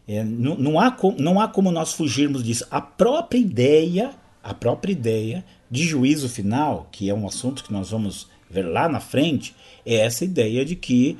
É, 0.07 0.23
não, 0.23 0.55
não, 0.55 0.79
há, 0.79 0.95
não 1.17 1.41
há 1.41 1.47
como 1.47 1.71
nós 1.71 1.93
fugirmos 1.93 2.43
disso. 2.43 2.65
A 2.69 2.79
própria 2.79 3.39
ideia, 3.39 4.11
a 4.43 4.53
própria 4.53 4.91
ideia 4.91 5.43
de 5.69 5.83
juízo 5.83 6.29
final, 6.29 6.87
que 6.91 7.09
é 7.09 7.13
um 7.13 7.27
assunto 7.27 7.63
que 7.63 7.73
nós 7.73 7.91
vamos 7.91 8.27
ver 8.49 8.63
lá 8.63 8.87
na 8.87 8.99
frente, 8.99 9.55
é 9.85 9.95
essa 9.95 10.23
ideia 10.23 10.63
de 10.63 10.75
que 10.75 11.17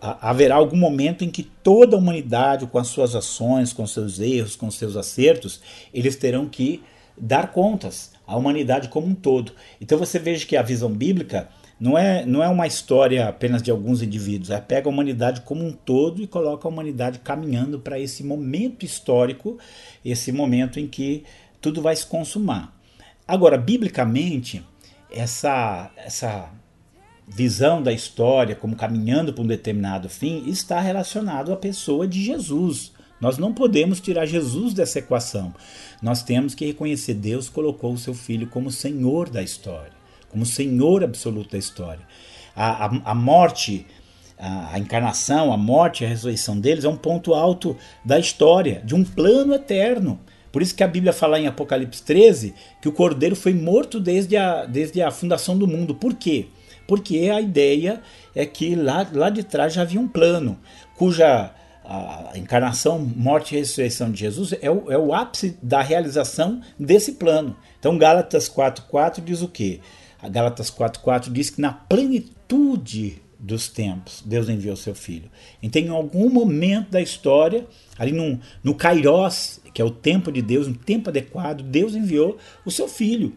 haverá 0.00 0.56
algum 0.56 0.76
momento 0.76 1.24
em 1.24 1.30
que 1.30 1.42
toda 1.42 1.96
a 1.96 1.98
humanidade, 1.98 2.66
com 2.66 2.78
as 2.78 2.88
suas 2.88 3.14
ações, 3.14 3.72
com 3.72 3.86
seus 3.86 4.18
erros, 4.20 4.56
com 4.56 4.70
seus 4.70 4.96
acertos, 4.96 5.60
eles 5.92 6.16
terão 6.16 6.48
que 6.48 6.82
dar 7.16 7.52
contas 7.52 8.12
à 8.26 8.36
humanidade 8.36 8.88
como 8.88 9.06
um 9.06 9.14
todo. 9.14 9.52
Então 9.80 9.98
você 9.98 10.18
veja 10.18 10.46
que 10.46 10.56
a 10.56 10.62
visão 10.62 10.90
bíblica 10.90 11.48
não 11.78 11.98
é, 11.98 12.24
não 12.24 12.42
é 12.42 12.48
uma 12.48 12.66
história 12.66 13.28
apenas 13.28 13.60
de 13.60 13.70
alguns 13.70 14.02
indivíduos, 14.02 14.50
é 14.50 14.60
pega 14.60 14.88
a 14.88 14.92
humanidade 14.92 15.40
como 15.40 15.64
um 15.64 15.72
todo 15.72 16.22
e 16.22 16.28
coloca 16.28 16.66
a 16.66 16.70
humanidade 16.70 17.18
caminhando 17.18 17.80
para 17.80 17.98
esse 17.98 18.22
momento 18.22 18.84
histórico, 18.84 19.58
esse 20.04 20.30
momento 20.30 20.78
em 20.78 20.86
que 20.86 21.24
tudo 21.60 21.82
vai 21.82 21.96
se 21.96 22.06
consumar. 22.06 22.72
Agora, 23.32 23.56
biblicamente, 23.56 24.62
essa, 25.10 25.90
essa 25.96 26.50
visão 27.26 27.82
da 27.82 27.92
história 27.92 28.54
como 28.54 28.76
caminhando 28.76 29.32
para 29.32 29.42
um 29.42 29.46
determinado 29.46 30.08
fim 30.08 30.48
está 30.48 30.80
relacionado 30.80 31.52
à 31.52 31.56
pessoa 31.56 32.06
de 32.06 32.22
Jesus. 32.22 32.92
Nós 33.20 33.38
não 33.38 33.54
podemos 33.54 34.00
tirar 34.00 34.26
Jesus 34.26 34.74
dessa 34.74 34.98
equação. 34.98 35.54
Nós 36.02 36.22
temos 36.22 36.54
que 36.54 36.66
reconhecer 36.66 37.14
Deus 37.14 37.48
colocou 37.48 37.92
o 37.92 37.98
seu 37.98 38.12
filho 38.12 38.48
como 38.48 38.70
Senhor 38.70 39.30
da 39.30 39.42
história 39.42 40.02
como 40.32 40.46
Senhor 40.46 41.04
absoluto 41.04 41.52
da 41.52 41.58
história. 41.58 42.00
A, 42.56 42.86
a, 42.86 43.12
a 43.12 43.14
morte, 43.14 43.86
a, 44.38 44.74
a, 44.74 44.78
encarnação, 44.78 45.52
a 45.52 45.56
morte 45.56 46.04
a 46.04 46.08
ressurreição 46.08 46.58
deles 46.58 46.84
é 46.84 46.88
um 46.88 46.96
ponto 46.96 47.34
alto 47.34 47.76
da 48.04 48.18
história, 48.18 48.82
de 48.84 48.94
um 48.94 49.04
plano 49.04 49.54
eterno. 49.54 50.18
Por 50.52 50.60
isso 50.60 50.74
que 50.74 50.84
a 50.84 50.88
Bíblia 50.88 51.12
fala 51.12 51.40
em 51.40 51.46
Apocalipse 51.46 52.02
13 52.02 52.54
que 52.80 52.88
o 52.88 52.92
cordeiro 52.92 53.34
foi 53.34 53.54
morto 53.54 53.98
desde 53.98 54.36
a, 54.36 54.66
desde 54.66 55.00
a 55.00 55.10
fundação 55.10 55.56
do 55.56 55.66
mundo. 55.66 55.94
Por 55.94 56.14
quê? 56.14 56.46
Porque 56.86 57.30
a 57.34 57.40
ideia 57.40 58.02
é 58.34 58.44
que 58.44 58.74
lá, 58.74 59.08
lá 59.12 59.30
de 59.30 59.42
trás 59.42 59.72
já 59.72 59.82
havia 59.82 60.00
um 60.00 60.08
plano, 60.08 60.58
cuja 60.96 61.54
a 61.84 62.32
encarnação, 62.36 62.98
morte 62.98 63.54
e 63.54 63.58
ressurreição 63.58 64.10
de 64.10 64.20
Jesus 64.20 64.54
é 64.60 64.70
o, 64.70 64.90
é 64.90 64.98
o 64.98 65.12
ápice 65.12 65.56
da 65.62 65.82
realização 65.82 66.60
desse 66.78 67.12
plano. 67.12 67.56
Então, 67.78 67.98
Gálatas 67.98 68.48
4,4 68.48 69.22
diz 69.24 69.42
o 69.42 69.48
quê? 69.48 69.80
A 70.20 70.28
Gálatas 70.28 70.70
4,4 70.70 71.32
diz 71.32 71.50
que 71.50 71.60
na 71.60 71.72
plenitude 71.72 73.21
dos 73.42 73.68
tempos, 73.68 74.22
Deus 74.24 74.48
enviou 74.48 74.76
seu 74.76 74.94
filho. 74.94 75.28
Então, 75.60 75.82
em 75.82 75.88
algum 75.88 76.30
momento 76.30 76.90
da 76.90 77.00
história, 77.00 77.66
ali 77.98 78.12
no, 78.12 78.38
no 78.62 78.74
Kairos, 78.74 79.60
que 79.74 79.82
é 79.82 79.84
o 79.84 79.90
tempo 79.90 80.30
de 80.30 80.40
Deus, 80.40 80.68
um 80.68 80.74
tempo 80.74 81.10
adequado, 81.10 81.62
Deus 81.62 81.96
enviou 81.96 82.38
o 82.64 82.70
seu 82.70 82.86
filho. 82.86 83.36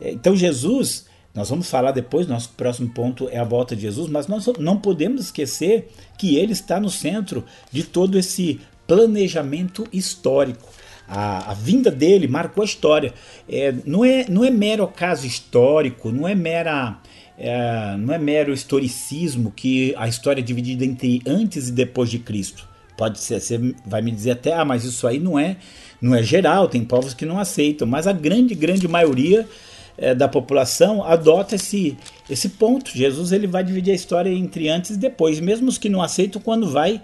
É, 0.00 0.10
então, 0.10 0.34
Jesus, 0.34 1.06
nós 1.34 1.50
vamos 1.50 1.68
falar 1.68 1.92
depois, 1.92 2.26
nosso 2.26 2.48
próximo 2.56 2.88
ponto 2.88 3.28
é 3.28 3.38
a 3.38 3.44
volta 3.44 3.76
de 3.76 3.82
Jesus, 3.82 4.08
mas 4.08 4.26
nós 4.26 4.46
não 4.58 4.78
podemos 4.78 5.20
esquecer 5.20 5.90
que 6.16 6.36
ele 6.36 6.52
está 6.52 6.80
no 6.80 6.88
centro 6.88 7.44
de 7.70 7.84
todo 7.84 8.18
esse 8.18 8.58
planejamento 8.86 9.86
histórico 9.92 10.66
a, 11.12 11.50
a 11.50 11.54
vinda 11.54 11.90
dele 11.90 12.26
marcou 12.26 12.62
a 12.62 12.64
história. 12.64 13.12
É, 13.46 13.74
não, 13.84 14.02
é, 14.02 14.24
não 14.28 14.44
é 14.44 14.50
mero 14.50 14.88
caso 14.88 15.26
histórico, 15.26 16.10
não 16.10 16.26
é 16.26 16.34
mera. 16.34 16.98
É, 17.38 17.96
não 17.98 18.12
é 18.14 18.18
mero 18.18 18.52
historicismo 18.52 19.50
que 19.50 19.94
a 19.96 20.06
história 20.06 20.40
é 20.40 20.44
dividida 20.44 20.84
entre 20.84 21.22
antes 21.26 21.68
e 21.68 21.72
depois 21.72 22.10
de 22.10 22.18
Cristo. 22.18 22.68
Pode 22.96 23.18
ser, 23.18 23.40
você 23.40 23.74
vai 23.86 24.02
me 24.02 24.10
dizer 24.10 24.32
até, 24.32 24.52
ah, 24.52 24.64
mas 24.64 24.84
isso 24.84 25.06
aí 25.06 25.18
não 25.18 25.38
é, 25.38 25.56
não 26.00 26.14
é 26.14 26.22
geral, 26.22 26.68
tem 26.68 26.84
povos 26.84 27.14
que 27.14 27.24
não 27.24 27.38
aceitam, 27.38 27.86
mas 27.86 28.06
a 28.06 28.12
grande, 28.12 28.54
grande 28.54 28.86
maioria 28.86 29.48
é, 29.96 30.14
da 30.14 30.28
população 30.28 31.02
adota 31.02 31.54
esse, 31.54 31.96
esse 32.28 32.50
ponto. 32.50 32.90
Jesus 32.94 33.32
ele 33.32 33.46
vai 33.46 33.64
dividir 33.64 33.92
a 33.92 33.94
história 33.94 34.30
entre 34.30 34.68
antes 34.68 34.92
e 34.92 34.98
depois, 34.98 35.40
mesmo 35.40 35.68
os 35.68 35.78
que 35.78 35.88
não 35.88 36.02
aceitam, 36.02 36.40
quando 36.40 36.70
vai 36.70 37.00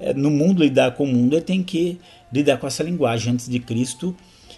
é, 0.00 0.12
no 0.12 0.30
mundo 0.30 0.62
lidar 0.62 0.92
com 0.92 1.04
o 1.04 1.06
mundo, 1.06 1.34
ele 1.34 1.44
tem 1.44 1.62
que 1.62 1.98
lidar 2.32 2.58
com 2.58 2.66
essa 2.66 2.82
linguagem 2.82 3.32
antes 3.32 3.48
de 3.48 3.58
Cristo 3.58 4.14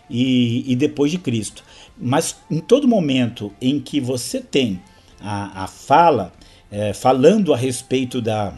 e, 0.08 0.70
e 0.70 0.76
depois 0.76 1.10
de 1.10 1.18
Cristo. 1.18 1.62
Mas 1.96 2.36
em 2.50 2.58
todo 2.58 2.88
momento 2.88 3.52
em 3.60 3.78
que 3.78 4.00
você 4.00 4.40
tem 4.40 4.80
a, 5.22 5.64
a 5.64 5.66
fala 5.66 6.32
é, 6.70 6.92
falando 6.92 7.52
a 7.52 7.56
respeito 7.56 8.20
da 8.20 8.52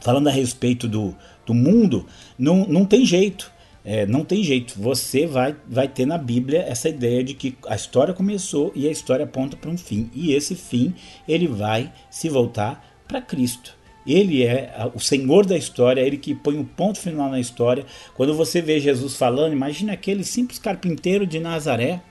falando 0.00 0.28
a 0.28 0.30
respeito 0.30 0.88
do, 0.88 1.14
do 1.44 1.52
mundo, 1.52 2.06
não, 2.38 2.66
não 2.66 2.84
tem 2.84 3.04
jeito. 3.04 3.52
É, 3.84 4.06
não 4.06 4.24
tem 4.24 4.42
jeito. 4.44 4.74
Você 4.78 5.26
vai, 5.26 5.56
vai 5.66 5.88
ter 5.88 6.06
na 6.06 6.18
Bíblia 6.18 6.62
essa 6.62 6.88
ideia 6.88 7.24
de 7.24 7.34
que 7.34 7.56
a 7.66 7.74
história 7.74 8.12
começou 8.12 8.72
e 8.74 8.86
a 8.86 8.90
história 8.90 9.24
aponta 9.24 9.56
para 9.56 9.70
um 9.70 9.76
fim. 9.76 10.10
E 10.14 10.32
esse 10.32 10.54
fim 10.54 10.94
ele 11.26 11.46
vai 11.46 11.92
se 12.10 12.28
voltar 12.28 12.84
para 13.08 13.22
Cristo. 13.22 13.74
Ele 14.06 14.44
é 14.44 14.90
o 14.94 15.00
Senhor 15.00 15.44
da 15.44 15.56
história, 15.56 16.00
ele 16.00 16.16
que 16.16 16.34
põe 16.34 16.56
o 16.56 16.60
um 16.60 16.64
ponto 16.64 16.98
final 16.98 17.30
na 17.30 17.38
história. 17.38 17.84
Quando 18.14 18.34
você 18.34 18.60
vê 18.60 18.80
Jesus 18.80 19.16
falando, 19.16 19.52
imagine 19.52 19.90
aquele 19.90 20.24
simples 20.24 20.58
carpinteiro 20.58 21.26
de 21.26 21.38
Nazaré. 21.38 22.02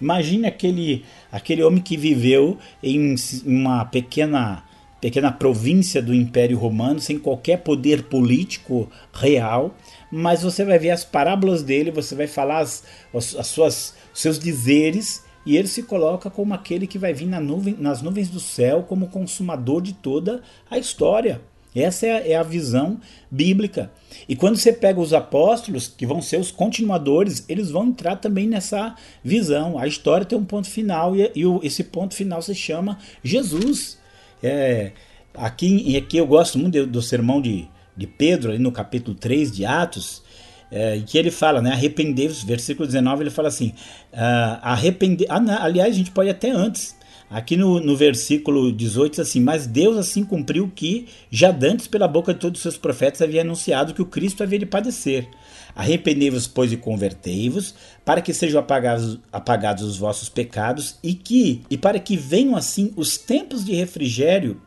Imagine 0.00 0.46
aquele, 0.46 1.04
aquele 1.30 1.62
homem 1.62 1.82
que 1.82 1.96
viveu 1.96 2.58
em 2.82 3.14
uma 3.44 3.84
pequena, 3.84 4.64
pequena 5.00 5.32
província 5.32 6.00
do 6.00 6.14
Império 6.14 6.58
Romano, 6.58 7.00
sem 7.00 7.18
qualquer 7.18 7.58
poder 7.58 8.04
político 8.04 8.88
real. 9.12 9.74
Mas 10.10 10.42
você 10.42 10.64
vai 10.64 10.78
ver 10.78 10.90
as 10.90 11.04
parábolas 11.04 11.62
dele, 11.62 11.90
você 11.90 12.14
vai 12.14 12.26
falar 12.26 12.60
as, 12.60 12.84
as 13.12 13.46
suas, 13.46 13.94
seus 14.14 14.38
dizeres, 14.38 15.24
e 15.44 15.56
ele 15.56 15.68
se 15.68 15.82
coloca 15.82 16.28
como 16.28 16.54
aquele 16.54 16.86
que 16.86 16.98
vai 16.98 17.14
vir 17.14 17.26
na 17.26 17.40
nuvem, 17.40 17.76
nas 17.78 18.02
nuvens 18.02 18.28
do 18.28 18.40
céu 18.40 18.82
como 18.82 19.08
consumador 19.08 19.80
de 19.80 19.94
toda 19.94 20.42
a 20.70 20.78
história. 20.78 21.40
Essa 21.80 22.06
é 22.06 22.12
a, 22.12 22.28
é 22.28 22.34
a, 22.34 22.42
visão 22.42 23.00
bíblica. 23.30 23.90
E 24.28 24.34
quando 24.34 24.56
você 24.56 24.72
pega 24.72 25.00
os 25.00 25.12
apóstolos, 25.12 25.88
que 25.88 26.06
vão 26.06 26.20
ser 26.20 26.38
os 26.38 26.50
continuadores, 26.50 27.44
eles 27.48 27.70
vão 27.70 27.86
entrar 27.88 28.16
também 28.16 28.46
nessa 28.46 28.94
visão. 29.22 29.78
A 29.78 29.86
história 29.86 30.26
tem 30.26 30.38
um 30.38 30.44
ponto 30.44 30.68
final 30.68 31.14
e, 31.16 31.30
e 31.34 31.46
o, 31.46 31.60
esse 31.62 31.84
ponto 31.84 32.14
final 32.14 32.40
se 32.42 32.54
chama 32.54 32.98
Jesus. 33.22 33.98
É, 34.42 34.92
aqui, 35.34 35.96
aqui 35.96 36.16
eu 36.16 36.26
gosto 36.26 36.58
muito 36.58 36.80
do, 36.80 36.86
do 36.86 37.02
sermão 37.02 37.40
de, 37.40 37.68
de 37.96 38.06
Pedro, 38.06 38.50
ali 38.50 38.58
no 38.58 38.72
capítulo 38.72 39.16
3 39.16 39.52
de 39.52 39.64
Atos, 39.64 40.22
é, 40.70 41.02
que 41.06 41.16
ele 41.16 41.30
fala, 41.30 41.62
né? 41.62 41.72
Arrependei-vos, 41.72 42.42
versículo 42.42 42.86
19, 42.86 43.22
ele 43.22 43.30
fala 43.30 43.48
assim: 43.48 43.68
uh, 44.12 44.58
arrepende. 44.60 45.24
Ah, 45.28 45.40
não, 45.40 45.62
aliás, 45.62 45.94
a 45.94 45.98
gente 45.98 46.10
pode 46.10 46.28
até 46.28 46.50
antes. 46.50 46.97
Aqui 47.30 47.56
no, 47.56 47.78
no 47.78 47.94
versículo 47.94 48.72
18 48.72 49.10
diz 49.12 49.20
assim: 49.20 49.40
Mas 49.40 49.66
Deus 49.66 49.96
assim 49.98 50.24
cumpriu 50.24 50.70
que, 50.74 51.06
já 51.30 51.50
dantes 51.50 51.86
pela 51.86 52.08
boca 52.08 52.32
de 52.32 52.40
todos 52.40 52.58
os 52.58 52.62
seus 52.62 52.78
profetas, 52.78 53.20
havia 53.20 53.42
anunciado 53.42 53.92
que 53.92 54.00
o 54.00 54.06
Cristo 54.06 54.42
havia 54.42 54.58
de 54.58 54.66
padecer. 54.66 55.28
Arrependei-vos, 55.74 56.46
pois, 56.46 56.72
e 56.72 56.76
convertei-vos, 56.76 57.74
para 58.04 58.22
que 58.22 58.32
sejam 58.32 58.60
apagados, 58.60 59.18
apagados 59.30 59.84
os 59.84 59.98
vossos 59.98 60.30
pecados, 60.30 60.96
e 61.02 61.12
que 61.12 61.62
e 61.70 61.76
para 61.76 61.98
que 61.98 62.16
venham 62.16 62.56
assim 62.56 62.92
os 62.96 63.18
tempos 63.18 63.64
de 63.64 63.74
refrigério 63.74 64.60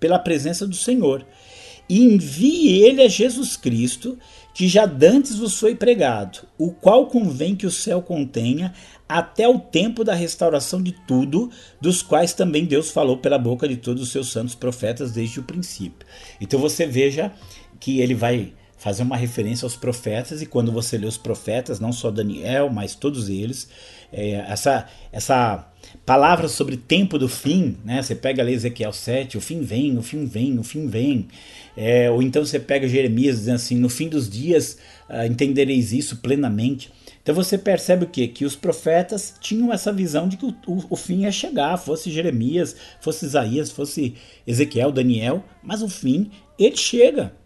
pela 0.00 0.18
presença 0.18 0.66
do 0.66 0.74
Senhor. 0.74 1.24
E 1.88 2.04
envie 2.04 2.82
ele 2.82 3.02
a 3.02 3.08
Jesus 3.08 3.56
Cristo, 3.56 4.18
que 4.54 4.68
já 4.68 4.86
dantes 4.86 5.36
vos 5.36 5.58
foi 5.58 5.74
pregado, 5.74 6.40
o 6.58 6.70
qual 6.70 7.06
convém 7.06 7.56
que 7.56 7.66
o 7.66 7.70
céu 7.70 8.02
contenha 8.02 8.72
até 9.10 9.48
o 9.48 9.58
tempo 9.58 10.04
da 10.04 10.14
restauração 10.14 10.80
de 10.80 10.92
tudo, 10.92 11.50
dos 11.80 12.00
quais 12.00 12.32
também 12.32 12.64
Deus 12.64 12.90
falou 12.90 13.18
pela 13.18 13.38
boca 13.38 13.66
de 13.66 13.76
todos 13.76 14.04
os 14.04 14.10
seus 14.10 14.30
santos 14.30 14.54
profetas 14.54 15.10
desde 15.10 15.40
o 15.40 15.42
princípio. 15.42 16.06
Então 16.40 16.60
você 16.60 16.86
veja 16.86 17.32
que 17.80 18.00
ele 18.00 18.14
vai 18.14 18.52
fazer 18.80 19.02
uma 19.02 19.16
referência 19.16 19.66
aos 19.66 19.76
profetas, 19.76 20.40
e 20.40 20.46
quando 20.46 20.72
você 20.72 20.96
lê 20.96 21.06
os 21.06 21.18
profetas, 21.18 21.78
não 21.78 21.92
só 21.92 22.10
Daniel, 22.10 22.70
mas 22.70 22.94
todos 22.94 23.28
eles, 23.28 23.68
é, 24.10 24.36
essa, 24.48 24.88
essa 25.12 25.70
palavra 26.06 26.48
sobre 26.48 26.78
tempo 26.78 27.18
do 27.18 27.28
fim, 27.28 27.76
né? 27.84 28.02
Você 28.02 28.14
pega 28.14 28.42
ali 28.42 28.54
Ezequiel 28.54 28.90
7, 28.90 29.36
o 29.36 29.40
fim 29.40 29.60
vem, 29.60 29.98
o 29.98 30.02
fim 30.02 30.24
vem, 30.24 30.58
o 30.58 30.62
fim 30.62 30.88
vem. 30.88 31.28
É, 31.76 32.10
ou 32.10 32.22
então 32.22 32.42
você 32.42 32.58
pega 32.58 32.88
Jeremias 32.88 33.36
dizendo 33.36 33.56
assim, 33.56 33.76
no 33.76 33.90
fim 33.90 34.08
dos 34.08 34.30
dias 34.30 34.78
uh, 35.10 35.26
entendereis 35.26 35.92
isso 35.92 36.16
plenamente. 36.16 36.90
Então 37.22 37.34
você 37.34 37.58
percebe 37.58 38.06
o 38.06 38.08
quê? 38.08 38.26
Que 38.28 38.46
os 38.46 38.56
profetas 38.56 39.34
tinham 39.42 39.70
essa 39.70 39.92
visão 39.92 40.26
de 40.26 40.38
que 40.38 40.46
o, 40.46 40.54
o, 40.66 40.84
o, 40.88 40.96
fim 40.96 41.24
ia 41.24 41.30
chegar, 41.30 41.76
fosse 41.76 42.10
Jeremias, 42.10 42.74
fosse 42.98 43.26
Isaías, 43.26 43.70
fosse 43.70 44.14
Ezequiel, 44.46 44.90
Daniel, 44.90 45.44
mas 45.62 45.82
o 45.82 45.88
fim, 45.88 46.30
ele 46.58 46.78
chega. 46.78 47.38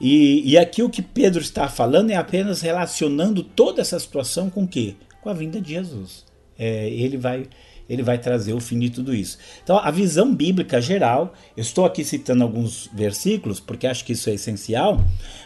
E, 0.00 0.52
e 0.52 0.56
aqui 0.56 0.82
o 0.82 0.90
que 0.90 1.02
Pedro 1.02 1.40
está 1.40 1.68
falando 1.68 2.10
é 2.10 2.14
apenas 2.14 2.60
relacionando 2.60 3.42
toda 3.42 3.80
essa 3.80 3.98
situação 3.98 4.48
com 4.48 4.64
o 4.64 4.68
quê? 4.68 4.94
Com 5.20 5.28
a 5.28 5.34
vinda 5.34 5.60
de 5.60 5.70
Jesus. 5.70 6.24
É, 6.58 6.88
ele 6.88 7.16
vai 7.16 7.46
ele 7.88 8.02
vai 8.02 8.18
trazer 8.18 8.52
o 8.52 8.60
fim 8.60 8.78
de 8.78 8.90
tudo 8.90 9.14
isso. 9.14 9.38
Então, 9.64 9.78
a 9.78 9.90
visão 9.90 10.34
bíblica 10.34 10.80
geral, 10.80 11.32
eu 11.56 11.62
estou 11.62 11.86
aqui 11.86 12.04
citando 12.04 12.42
alguns 12.42 12.88
versículos, 12.92 13.60
porque 13.60 13.86
acho 13.86 14.04
que 14.04 14.12
isso 14.12 14.28
é 14.28 14.34
essencial, 14.34 15.02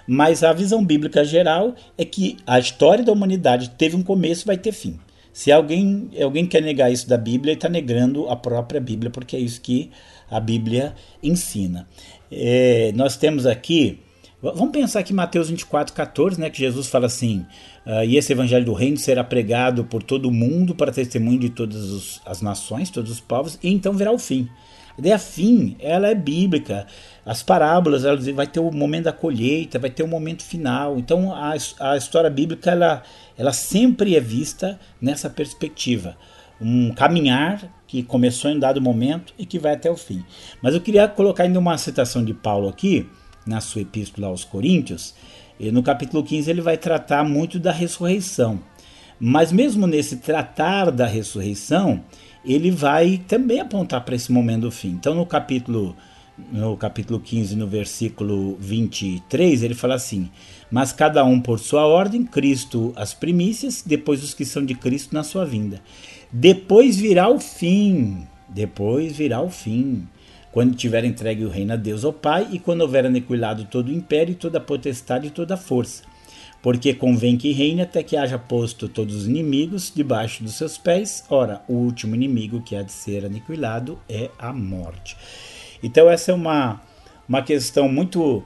mas 0.08 0.42
a 0.42 0.52
visão 0.52 0.84
bíblica 0.84 1.24
geral 1.24 1.74
é 1.96 2.04
que 2.04 2.36
a 2.44 2.58
história 2.58 3.04
da 3.04 3.12
humanidade 3.12 3.70
teve 3.70 3.94
um 3.94 4.02
começo 4.02 4.42
e 4.42 4.46
vai 4.46 4.58
ter 4.58 4.72
fim. 4.72 4.98
Se 5.32 5.50
alguém, 5.52 6.10
alguém 6.20 6.44
quer 6.44 6.60
negar 6.60 6.92
isso 6.92 7.08
da 7.08 7.16
Bíblia, 7.16 7.52
ele 7.52 7.58
está 7.58 7.68
negando 7.68 8.28
a 8.28 8.36
própria 8.36 8.80
Bíblia, 8.80 9.10
porque 9.10 9.36
é 9.36 9.38
isso 9.38 9.60
que 9.60 9.90
a 10.30 10.40
Bíblia 10.40 10.94
ensina. 11.22 11.86
É, 12.30 12.92
nós 12.94 13.16
temos 13.16 13.46
aqui 13.46 14.00
Vamos 14.42 14.72
pensar 14.72 14.98
aqui 14.98 15.12
Mateus 15.12 15.50
24, 15.50 15.94
14, 15.94 16.40
né, 16.40 16.50
que 16.50 16.58
Jesus 16.58 16.88
fala 16.88 17.06
assim: 17.06 17.46
uh, 17.86 18.04
E 18.04 18.16
esse 18.16 18.32
evangelho 18.32 18.64
do 18.64 18.72
reino 18.72 18.96
será 18.96 19.22
pregado 19.22 19.84
por 19.84 20.02
todo 20.02 20.26
o 20.26 20.32
mundo 20.32 20.74
para 20.74 20.90
testemunho 20.90 21.38
de 21.38 21.48
todas 21.48 21.90
os, 21.90 22.20
as 22.26 22.42
nações, 22.42 22.90
todos 22.90 23.12
os 23.12 23.20
povos, 23.20 23.56
e 23.62 23.72
então 23.72 23.92
virá 23.92 24.10
o 24.10 24.18
fim. 24.18 24.48
A 24.96 25.00
ideia 25.00 25.16
fim, 25.16 25.76
ela 25.78 26.08
é 26.08 26.14
bíblica. 26.14 26.88
As 27.24 27.40
parábolas, 27.40 28.04
ela 28.04 28.18
vai 28.32 28.48
ter 28.48 28.58
o 28.58 28.72
momento 28.72 29.04
da 29.04 29.12
colheita, 29.12 29.78
vai 29.78 29.90
ter 29.90 30.02
o 30.02 30.08
momento 30.08 30.42
final. 30.42 30.98
Então 30.98 31.32
a, 31.32 31.54
a 31.78 31.96
história 31.96 32.28
bíblica, 32.28 32.72
ela, 32.72 33.04
ela 33.38 33.52
sempre 33.52 34.16
é 34.16 34.20
vista 34.20 34.78
nessa 35.00 35.30
perspectiva. 35.30 36.16
Um 36.60 36.92
caminhar 36.92 37.62
que 37.86 38.02
começou 38.02 38.50
em 38.50 38.58
dado 38.58 38.80
momento 38.80 39.32
e 39.38 39.46
que 39.46 39.58
vai 39.58 39.74
até 39.74 39.88
o 39.88 39.96
fim. 39.96 40.24
Mas 40.60 40.74
eu 40.74 40.80
queria 40.80 41.06
colocar 41.06 41.44
ainda 41.44 41.60
uma 41.60 41.78
citação 41.78 42.24
de 42.24 42.34
Paulo 42.34 42.68
aqui, 42.68 43.08
na 43.46 43.60
sua 43.60 43.82
epístola 43.82 44.28
aos 44.28 44.44
Coríntios, 44.44 45.14
no 45.60 45.82
capítulo 45.82 46.24
15 46.24 46.50
ele 46.50 46.60
vai 46.60 46.76
tratar 46.76 47.24
muito 47.24 47.58
da 47.58 47.70
ressurreição. 47.70 48.60
Mas 49.20 49.52
mesmo 49.52 49.86
nesse 49.86 50.16
tratar 50.16 50.90
da 50.90 51.06
ressurreição, 51.06 52.02
ele 52.44 52.70
vai 52.70 53.22
também 53.28 53.60
apontar 53.60 54.04
para 54.04 54.16
esse 54.16 54.32
momento 54.32 54.62
do 54.62 54.70
fim. 54.72 54.88
Então 54.88 55.14
no 55.14 55.24
capítulo 55.24 55.94
no 56.50 56.76
capítulo 56.76 57.20
15, 57.20 57.54
no 57.54 57.66
versículo 57.66 58.56
23, 58.58 59.62
ele 59.62 59.74
fala 59.74 59.94
assim: 59.94 60.30
Mas 60.70 60.92
cada 60.92 61.24
um 61.24 61.40
por 61.40 61.60
sua 61.60 61.86
ordem, 61.86 62.24
Cristo 62.24 62.92
as 62.96 63.12
primícias, 63.14 63.82
depois 63.84 64.24
os 64.24 64.34
que 64.34 64.44
são 64.44 64.64
de 64.64 64.74
Cristo 64.74 65.14
na 65.14 65.22
sua 65.22 65.44
vinda. 65.44 65.80
Depois 66.32 66.96
virá 66.96 67.28
o 67.28 67.38
fim, 67.38 68.26
depois 68.48 69.14
virá 69.16 69.40
o 69.40 69.50
fim 69.50 70.08
quando 70.52 70.76
tiver 70.76 71.02
entregue 71.04 71.46
o 71.46 71.48
reino 71.48 71.72
a 71.72 71.76
Deus 71.76 72.04
ao 72.04 72.12
Pai, 72.12 72.46
e 72.52 72.58
quando 72.58 72.82
houver 72.82 73.06
aniquilado 73.06 73.64
todo 73.64 73.88
o 73.88 73.92
império, 73.92 74.34
toda 74.34 74.58
a 74.58 74.60
potestade 74.60 75.28
e 75.28 75.30
toda 75.30 75.54
a 75.54 75.56
força. 75.56 76.04
Porque 76.60 76.94
convém 76.94 77.36
que 77.36 77.52
reine 77.52 77.80
até 77.80 78.02
que 78.02 78.16
haja 78.16 78.38
posto 78.38 78.86
todos 78.86 79.16
os 79.16 79.26
inimigos 79.26 79.90
debaixo 79.92 80.44
dos 80.44 80.54
seus 80.54 80.78
pés. 80.78 81.24
Ora, 81.28 81.62
o 81.66 81.72
último 81.72 82.14
inimigo 82.14 82.60
que 82.60 82.76
há 82.76 82.82
de 82.82 82.92
ser 82.92 83.24
aniquilado 83.24 83.98
é 84.08 84.30
a 84.38 84.52
morte. 84.52 85.16
Então 85.82 86.08
essa 86.08 86.30
é 86.30 86.34
uma, 86.34 86.80
uma 87.28 87.42
questão 87.42 87.88
muito 87.88 88.44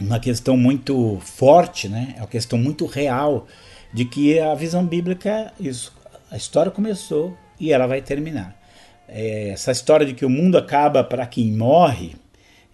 uma 0.00 0.18
questão 0.18 0.56
muito 0.56 1.18
forte, 1.20 1.88
né? 1.88 2.14
É 2.16 2.20
uma 2.20 2.26
questão 2.26 2.58
muito 2.58 2.84
real 2.86 3.46
de 3.94 4.04
que 4.04 4.38
a 4.38 4.54
visão 4.54 4.84
bíblica 4.84 5.52
isso. 5.60 5.94
A 6.30 6.36
história 6.36 6.72
começou 6.72 7.36
e 7.58 7.72
ela 7.72 7.86
vai 7.86 8.02
terminar 8.02 8.65
é, 9.08 9.50
essa 9.50 9.72
história 9.72 10.06
de 10.06 10.14
que 10.14 10.24
o 10.24 10.30
mundo 10.30 10.58
acaba 10.58 11.02
para 11.04 11.26
quem 11.26 11.52
morre, 11.52 12.14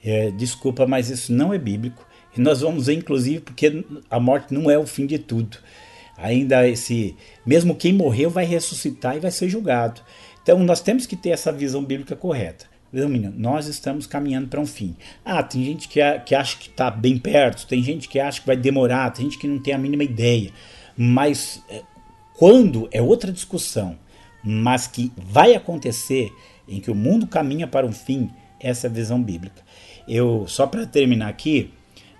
é, 0.04 0.30
desculpa, 0.30 0.86
mas 0.86 1.10
isso 1.10 1.32
não 1.32 1.52
é 1.52 1.58
bíblico. 1.58 2.06
E 2.36 2.40
nós 2.40 2.60
vamos 2.60 2.86
ver, 2.86 2.94
inclusive, 2.94 3.40
porque 3.40 3.84
a 4.10 4.18
morte 4.18 4.54
não 4.54 4.70
é 4.70 4.78
o 4.78 4.86
fim 4.86 5.06
de 5.06 5.18
tudo. 5.18 5.58
Ainda 6.16 6.66
esse, 6.68 7.16
mesmo 7.44 7.74
quem 7.74 7.92
morreu 7.92 8.30
vai 8.30 8.44
ressuscitar 8.44 9.16
e 9.16 9.20
vai 9.20 9.30
ser 9.30 9.48
julgado. 9.48 10.00
Então 10.42 10.58
nós 10.60 10.80
temos 10.80 11.06
que 11.06 11.16
ter 11.16 11.30
essa 11.30 11.52
visão 11.52 11.84
bíblica 11.84 12.16
correta. 12.16 12.66
Menino, 12.92 13.32
nós 13.34 13.66
estamos 13.66 14.06
caminhando 14.06 14.48
para 14.48 14.60
um 14.60 14.66
fim. 14.66 14.94
Ah, 15.24 15.42
tem 15.42 15.64
gente 15.64 15.88
que, 15.88 16.00
que 16.26 16.34
acha 16.34 16.58
que 16.58 16.68
está 16.68 16.90
bem 16.90 17.16
perto, 17.16 17.66
tem 17.66 17.82
gente 17.82 18.06
que 18.06 18.20
acha 18.20 18.40
que 18.40 18.46
vai 18.46 18.56
demorar, 18.56 19.10
tem 19.10 19.24
gente 19.24 19.38
que 19.38 19.48
não 19.48 19.58
tem 19.58 19.72
a 19.72 19.78
mínima 19.78 20.04
ideia. 20.04 20.50
Mas 20.94 21.62
é, 21.70 21.82
quando 22.34 22.88
é 22.92 23.00
outra 23.00 23.32
discussão 23.32 23.98
mas 24.42 24.86
que 24.86 25.12
vai 25.16 25.54
acontecer, 25.54 26.32
em 26.66 26.80
que 26.80 26.90
o 26.90 26.94
mundo 26.94 27.26
caminha 27.26 27.66
para 27.66 27.86
um 27.86 27.92
fim, 27.92 28.30
essa 28.60 28.86
é 28.86 28.90
a 28.90 28.92
visão 28.92 29.22
bíblica. 29.22 29.62
Eu 30.06 30.46
só 30.48 30.66
para 30.66 30.86
terminar 30.86 31.28
aqui, 31.28 31.72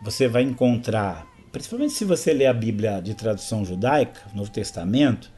você 0.02 0.28
vai 0.28 0.42
encontrar, 0.42 1.26
principalmente 1.50 1.92
se 1.92 2.04
você 2.04 2.32
ler 2.32 2.46
a 2.46 2.52
Bíblia 2.52 3.00
de 3.00 3.14
tradução 3.14 3.64
judaica, 3.64 4.20
Novo 4.35 4.50
Testamento, 4.50 5.30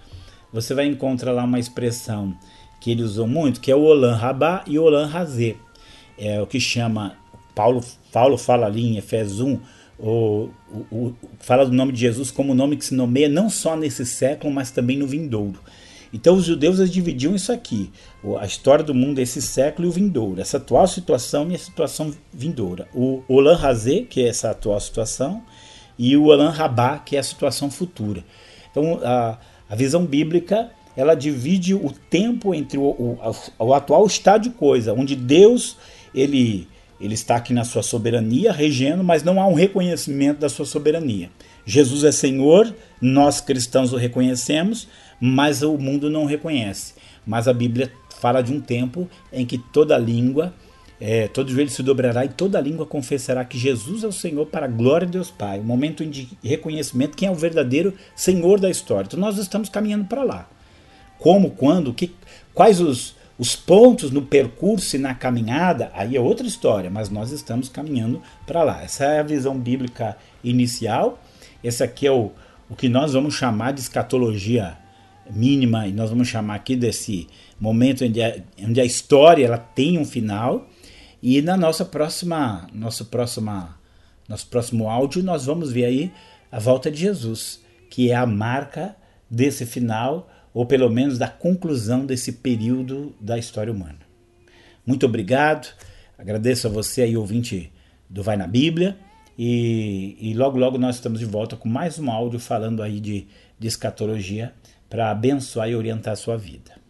você 0.52 0.74
vai 0.74 0.86
encontrar 0.86 1.32
lá 1.32 1.44
uma 1.44 1.58
expressão 1.58 2.36
que 2.80 2.90
ele 2.90 3.02
usou 3.02 3.26
muito, 3.26 3.60
que 3.60 3.70
é 3.70 3.76
o 3.76 3.82
Olam 3.82 4.14
Rabá 4.14 4.62
e 4.66 4.78
Olam 4.78 5.08
Razê. 5.08 5.56
É 6.18 6.40
o 6.40 6.46
que 6.46 6.60
chama 6.60 7.16
Paulo, 7.54 7.82
Paulo 8.12 8.36
fala 8.36 8.66
ali 8.66 8.84
em 8.84 8.96
Efésios 8.96 9.40
1, 9.40 9.60
o, 9.98 10.50
o, 10.70 10.96
o, 10.96 11.14
fala 11.38 11.64
do 11.64 11.72
nome 11.72 11.92
de 11.92 12.00
Jesus 12.00 12.30
como 12.30 12.52
o 12.52 12.54
nome 12.54 12.76
que 12.76 12.84
se 12.84 12.94
nomeia 12.94 13.28
não 13.28 13.48
só 13.48 13.76
nesse 13.76 14.04
século, 14.04 14.52
mas 14.52 14.70
também 14.70 14.98
no 14.98 15.06
vindouro. 15.06 15.60
Então 16.14 16.36
os 16.36 16.44
judeus 16.44 16.88
dividiam 16.88 17.34
isso 17.34 17.50
aqui, 17.50 17.90
a 18.38 18.46
história 18.46 18.84
do 18.84 18.94
mundo 18.94 19.18
esse 19.18 19.42
século 19.42 19.88
e 19.88 19.90
o 19.90 19.92
vindouro, 19.92 20.40
essa 20.40 20.58
atual 20.58 20.86
situação 20.86 21.50
e 21.50 21.56
a 21.56 21.58
situação 21.58 22.14
vindoura. 22.32 22.86
O 22.94 23.24
Olam 23.26 23.58
Hazé, 23.60 24.02
que 24.08 24.22
é 24.22 24.28
essa 24.28 24.52
atual 24.52 24.78
situação, 24.78 25.42
e 25.98 26.16
o 26.16 26.26
Olam 26.26 26.52
Rabá, 26.52 26.98
que 26.98 27.16
é 27.16 27.18
a 27.18 27.22
situação 27.22 27.68
futura. 27.68 28.24
Então 28.70 29.00
a, 29.02 29.38
a 29.68 29.74
visão 29.74 30.06
bíblica 30.06 30.70
ela 30.96 31.16
divide 31.16 31.74
o 31.74 31.90
tempo 32.08 32.54
entre 32.54 32.78
o, 32.78 32.84
o, 32.84 33.18
o, 33.58 33.74
atual 33.74 34.06
estado 34.06 34.42
de 34.42 34.50
coisa, 34.50 34.92
onde 34.92 35.16
Deus 35.16 35.76
ele, 36.14 36.68
ele 37.00 37.14
está 37.14 37.34
aqui 37.34 37.52
na 37.52 37.64
sua 37.64 37.82
soberania, 37.82 38.52
regendo, 38.52 39.02
mas 39.02 39.24
não 39.24 39.40
há 39.40 39.48
um 39.48 39.54
reconhecimento 39.54 40.38
da 40.38 40.48
sua 40.48 40.64
soberania. 40.64 41.28
Jesus 41.66 42.04
é 42.04 42.12
Senhor, 42.12 42.72
nós 43.00 43.40
cristãos 43.40 43.92
o 43.92 43.96
reconhecemos, 43.96 44.86
mas 45.20 45.62
o 45.62 45.76
mundo 45.78 46.10
não 46.10 46.24
reconhece. 46.24 46.94
Mas 47.26 47.48
a 47.48 47.52
Bíblia 47.52 47.90
fala 48.20 48.42
de 48.42 48.52
um 48.52 48.60
tempo 48.60 49.08
em 49.32 49.44
que 49.44 49.58
toda 49.58 49.98
língua, 49.98 50.54
é, 51.00 51.28
todo 51.28 51.50
joelho 51.50 51.70
se 51.70 51.82
dobrará 51.82 52.24
e 52.24 52.28
toda 52.28 52.60
língua 52.60 52.86
confessará 52.86 53.44
que 53.44 53.58
Jesus 53.58 54.04
é 54.04 54.06
o 54.06 54.12
Senhor 54.12 54.46
para 54.46 54.66
a 54.66 54.68
glória 54.68 55.06
de 55.06 55.12
Deus 55.12 55.30
Pai. 55.30 55.60
Um 55.60 55.64
momento 55.64 56.04
de 56.06 56.28
reconhecimento 56.42 57.16
quem 57.16 57.28
é 57.28 57.30
o 57.30 57.34
verdadeiro 57.34 57.94
Senhor 58.14 58.60
da 58.60 58.70
história. 58.70 59.06
Então 59.06 59.20
nós 59.20 59.38
estamos 59.38 59.68
caminhando 59.68 60.06
para 60.06 60.22
lá. 60.22 60.48
Como, 61.18 61.50
quando, 61.50 61.92
que, 61.92 62.14
quais 62.52 62.80
os, 62.80 63.14
os 63.38 63.56
pontos 63.56 64.10
no 64.10 64.22
percurso 64.22 64.96
e 64.96 64.98
na 64.98 65.14
caminhada, 65.14 65.90
aí 65.94 66.16
é 66.16 66.20
outra 66.20 66.46
história, 66.46 66.90
mas 66.90 67.10
nós 67.10 67.30
estamos 67.30 67.68
caminhando 67.68 68.22
para 68.46 68.62
lá. 68.62 68.82
Essa 68.82 69.04
é 69.04 69.20
a 69.20 69.24
visão 69.24 69.58
bíblica 69.58 70.16
inicial. 70.42 71.22
Esse 71.62 71.82
aqui 71.82 72.06
é 72.06 72.12
o, 72.12 72.30
o 72.68 72.76
que 72.76 72.88
nós 72.88 73.12
vamos 73.12 73.34
chamar 73.34 73.72
de 73.72 73.80
escatologia 73.80 74.76
mínima, 75.30 75.86
e 75.86 75.92
nós 75.92 76.10
vamos 76.10 76.28
chamar 76.28 76.56
aqui 76.56 76.76
desse 76.76 77.26
momento 77.60 78.04
onde 78.04 78.22
a, 78.22 78.36
onde 78.60 78.80
a 78.80 78.84
história 78.84 79.46
ela 79.46 79.58
tem 79.58 79.98
um 79.98 80.04
final. 80.04 80.68
E 81.22 81.40
na 81.40 81.56
nossa 81.56 81.84
próxima, 81.84 82.68
nosso 82.72 83.06
próxima, 83.06 83.78
nosso 84.28 84.46
próximo 84.48 84.88
áudio, 84.88 85.22
nós 85.22 85.46
vamos 85.46 85.72
ver 85.72 85.86
aí 85.86 86.12
a 86.52 86.58
volta 86.58 86.90
de 86.90 87.00
Jesus, 87.00 87.60
que 87.90 88.10
é 88.10 88.14
a 88.14 88.26
marca 88.26 88.94
desse 89.30 89.64
final, 89.64 90.30
ou 90.52 90.66
pelo 90.66 90.88
menos 90.90 91.18
da 91.18 91.28
conclusão 91.28 92.04
desse 92.04 92.32
período 92.32 93.14
da 93.20 93.38
história 93.38 93.72
humana. 93.72 93.98
Muito 94.86 95.06
obrigado, 95.06 95.74
agradeço 96.18 96.66
a 96.66 96.70
você 96.70 97.02
aí, 97.02 97.16
ouvinte 97.16 97.72
do 98.08 98.22
Vai 98.22 98.36
na 98.36 98.46
Bíblia, 98.46 98.96
e, 99.36 100.16
e 100.20 100.34
logo 100.34 100.58
logo 100.58 100.78
nós 100.78 100.96
estamos 100.96 101.18
de 101.18 101.26
volta 101.26 101.56
com 101.56 101.68
mais 101.68 101.98
um 101.98 102.10
áudio 102.10 102.38
falando 102.38 102.82
aí 102.82 103.00
de, 103.00 103.26
de 103.58 103.66
escatologia 103.66 104.52
para 104.88 105.10
abençoar 105.10 105.68
e 105.68 105.76
orientar 105.76 106.12
a 106.12 106.16
sua 106.16 106.36
vida. 106.36 106.83